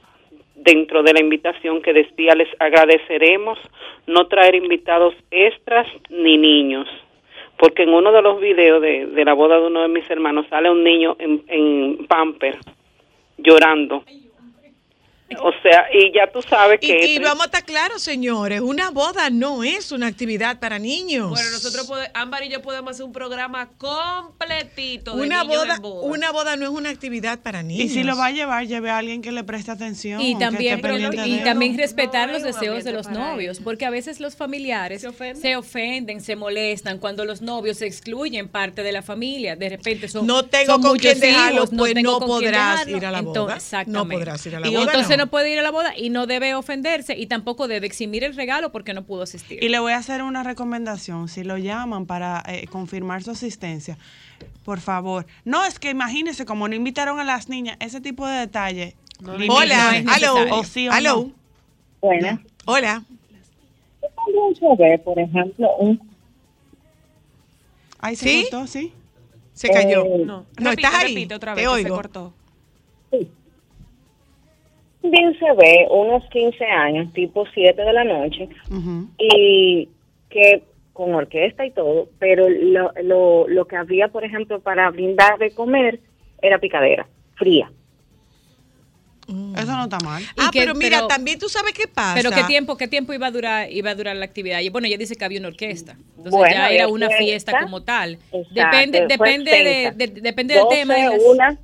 [0.55, 3.59] dentro de la invitación que decía, les agradeceremos
[4.07, 6.87] no traer invitados extras ni niños.
[7.57, 10.45] Porque en uno de los videos de, de la boda de uno de mis hermanos
[10.49, 12.57] sale un niño en, en pamper
[13.37, 14.05] llorando.
[15.41, 17.05] O sea, y ya tú sabes que...
[17.05, 21.29] y vamos a estar claros, señores, una boda no es una actividad para niños.
[21.29, 25.75] Bueno, nosotros podemos, Ámbar y yo podemos hacer un programa completito de una niños boda,
[25.75, 26.07] en boda.
[26.07, 27.85] una boda no es una actividad para niños.
[27.85, 30.19] Y si lo va a llevar, lleve a alguien que le preste atención.
[30.19, 33.89] Y que también, esté pendiente y también respetar los deseos de los novios, porque a
[33.89, 36.21] veces los familiares se ofenden?
[36.21, 39.55] se molestan cuando los novios excluyen parte de la familia.
[39.55, 42.97] De repente son No tengo son con muchos quién dejarlo, hijos, pues no podrás dejarlo.
[42.97, 43.39] ir a la boda.
[43.39, 44.13] Entonces, exactamente.
[44.13, 45.25] No podrás ir a la y boda, entonces no.
[45.25, 45.31] no.
[45.31, 48.71] puede ir a la boda y no debe ofenderse y tampoco debe eximir el regalo
[48.71, 49.63] porque no pudo asistir.
[49.63, 51.27] Y le voy a hacer una recomendación.
[51.27, 53.97] Si lo llaman para eh, confirmar su asistencia,
[54.65, 55.25] por favor.
[55.45, 58.95] No, es que imagínese, como no invitaron a las niñas, ese tipo de detalle.
[59.21, 59.51] limítese.
[59.51, 61.15] Hola, aló, O sí o aló.
[61.25, 61.31] no.
[62.01, 62.39] Buenas.
[62.65, 63.03] Hola.
[64.15, 65.99] También se ve, por ejemplo, un
[68.01, 68.47] Ahí se ¿Sí?
[68.49, 68.93] cortó, sí.
[69.53, 70.05] Se cayó.
[70.05, 71.07] Eh, no, Repite, estás ahí.
[71.15, 71.95] repite otra Te vez, se oigo.
[71.95, 72.33] cortó.
[75.03, 78.49] Bien se ve unos 15 años, tipo 7 de la noche,
[79.17, 79.89] y
[80.29, 80.63] que
[80.93, 85.51] con orquesta y todo, pero lo, lo, lo que había, por ejemplo, para brindar de
[85.51, 85.99] comer
[86.41, 87.71] era picadera, fría.
[89.55, 90.23] Eso no está mal.
[90.37, 92.15] Ah, que- pero mira, pero- también tú sabes qué pasa.
[92.15, 94.59] Pero qué tiempo, qué tiempo iba a durar, iba a durar la actividad.
[94.61, 95.91] Y bueno, ella dice que había una orquesta.
[96.17, 97.51] Entonces Bueno, ya era una fiesta.
[97.51, 98.13] fiesta como tal.
[98.31, 100.95] Exacto, Depende, depende de, de- depende del 12, tema.
[101.31, 101.59] una,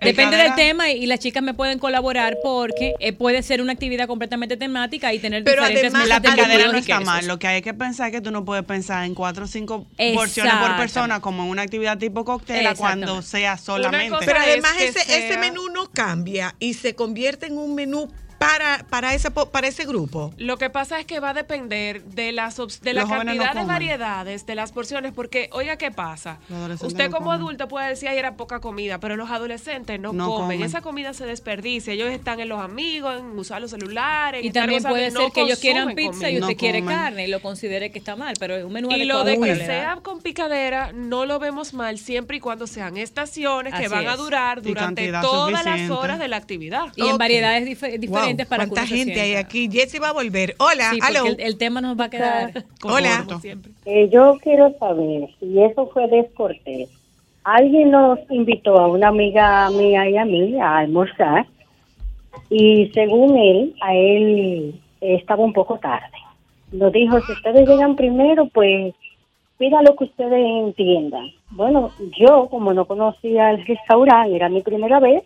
[0.00, 3.72] Depende del tema y, y las chicas me pueden colaborar porque eh, puede ser una
[3.72, 7.26] actividad completamente temática y tener Pero diferentes además, La de picadera no está mal.
[7.26, 9.86] Lo que hay que pensar es que tú no puedes pensar en cuatro o cinco
[10.14, 14.16] porciones por persona como en una actividad tipo cóctel a cuando sea solamente.
[14.24, 17.74] Pero es además que ese, ese sea- menú no cambia y se convierte en un
[17.74, 20.32] menú para, para, ese, po- para ese grupo.
[20.36, 23.42] Lo que pasa es que va a depender de las de la Los jóvenes no
[23.42, 26.38] cantidad de variedades, de las porciones, porque oiga qué pasa.
[26.80, 27.40] Usted no como comen.
[27.40, 30.42] adulto puede decir, ay, era poca comida, pero los adolescentes no, No comen.
[30.58, 30.62] comen.
[30.62, 31.92] Esa comida se desperdicia.
[31.92, 34.42] Ellos están en los amigos, en usar los celulares.
[34.44, 36.96] Y en también puede no ser que ellos quieran pizza y usted No quiere comen.
[36.96, 39.56] carne y lo considere que está mal, pero es un menú Y lo de que
[39.56, 44.06] sea con picadera no lo vemos mal siempre y cuando sean estaciones que Así van
[44.06, 44.18] a es.
[44.18, 45.92] durar Y durante cantidad todas las suficiente.
[45.92, 46.92] horas de la actividad.
[46.96, 47.18] Y en Ok.
[47.18, 49.68] variedades dife- diferentes Wow, para que ¿Cuánta se gente hay aquí?
[49.70, 50.54] Jessy va a volver.
[50.58, 51.26] Hola, Sí, aló.
[51.26, 53.24] el, el tema nos va a quedar Hola.
[53.26, 53.72] como siempre.
[53.84, 56.88] Eh, yo quiero saber si eso fue descortés.
[57.44, 61.46] Alguien nos invitó a una amiga mía y a mí a almorzar
[62.50, 66.06] y según él, a él estaba un poco tarde.
[66.72, 68.94] Nos dijo, si ustedes llegan primero, pues
[69.58, 71.30] pida lo que ustedes entiendan.
[71.50, 75.22] Bueno, yo como no conocía el restaurante, era mi primera vez,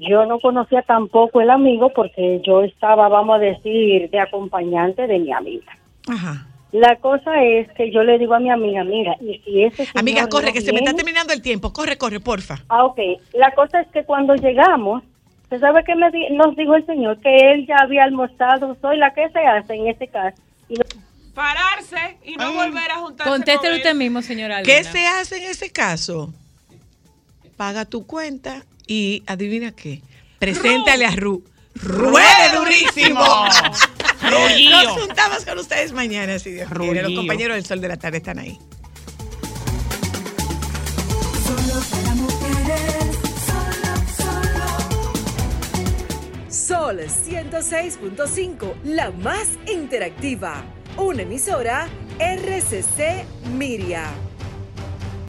[0.00, 5.18] yo no conocía tampoco el amigo porque yo estaba, vamos a decir, de acompañante de
[5.18, 5.76] mi amiga.
[6.08, 6.46] Ajá.
[6.72, 9.98] La cosa es que yo le digo a mi amiga, mira, y si ese señor
[9.98, 11.72] Amiga, corre, no que se me está terminando el tiempo.
[11.72, 12.56] Corre, corre, porfa.
[12.68, 12.98] Ah, ok.
[13.34, 15.02] La cosa es que cuando llegamos,
[15.48, 17.18] ¿se sabe qué me di- nos dijo el señor?
[17.20, 18.76] Que él ya había almorzado.
[18.82, 20.36] Soy la que se hace en este caso.
[20.68, 20.84] Y no-
[21.34, 23.30] Pararse y no volver a juntarse.
[23.30, 24.62] Contéstelo con usted mismo, señora.
[24.62, 24.92] ¿Qué Albina.
[24.92, 26.32] se hace en ese caso?
[27.56, 30.02] Paga tu cuenta y adivina qué.
[30.38, 31.42] Preséntale a Ru.
[31.74, 33.24] ¡Ruede durísimo!
[34.22, 34.82] Rullío.
[34.82, 36.94] Nos juntamos con ustedes mañana, si Dios quiere.
[37.02, 37.20] Los Rullío.
[37.20, 38.58] compañeros del Sol de la Tarde están ahí.
[41.44, 43.92] Solo para mujeres, solo,
[46.48, 46.50] solo.
[46.50, 50.64] Sol 106.5, la más interactiva.
[50.96, 51.88] Una emisora
[52.18, 54.10] RCC Miria.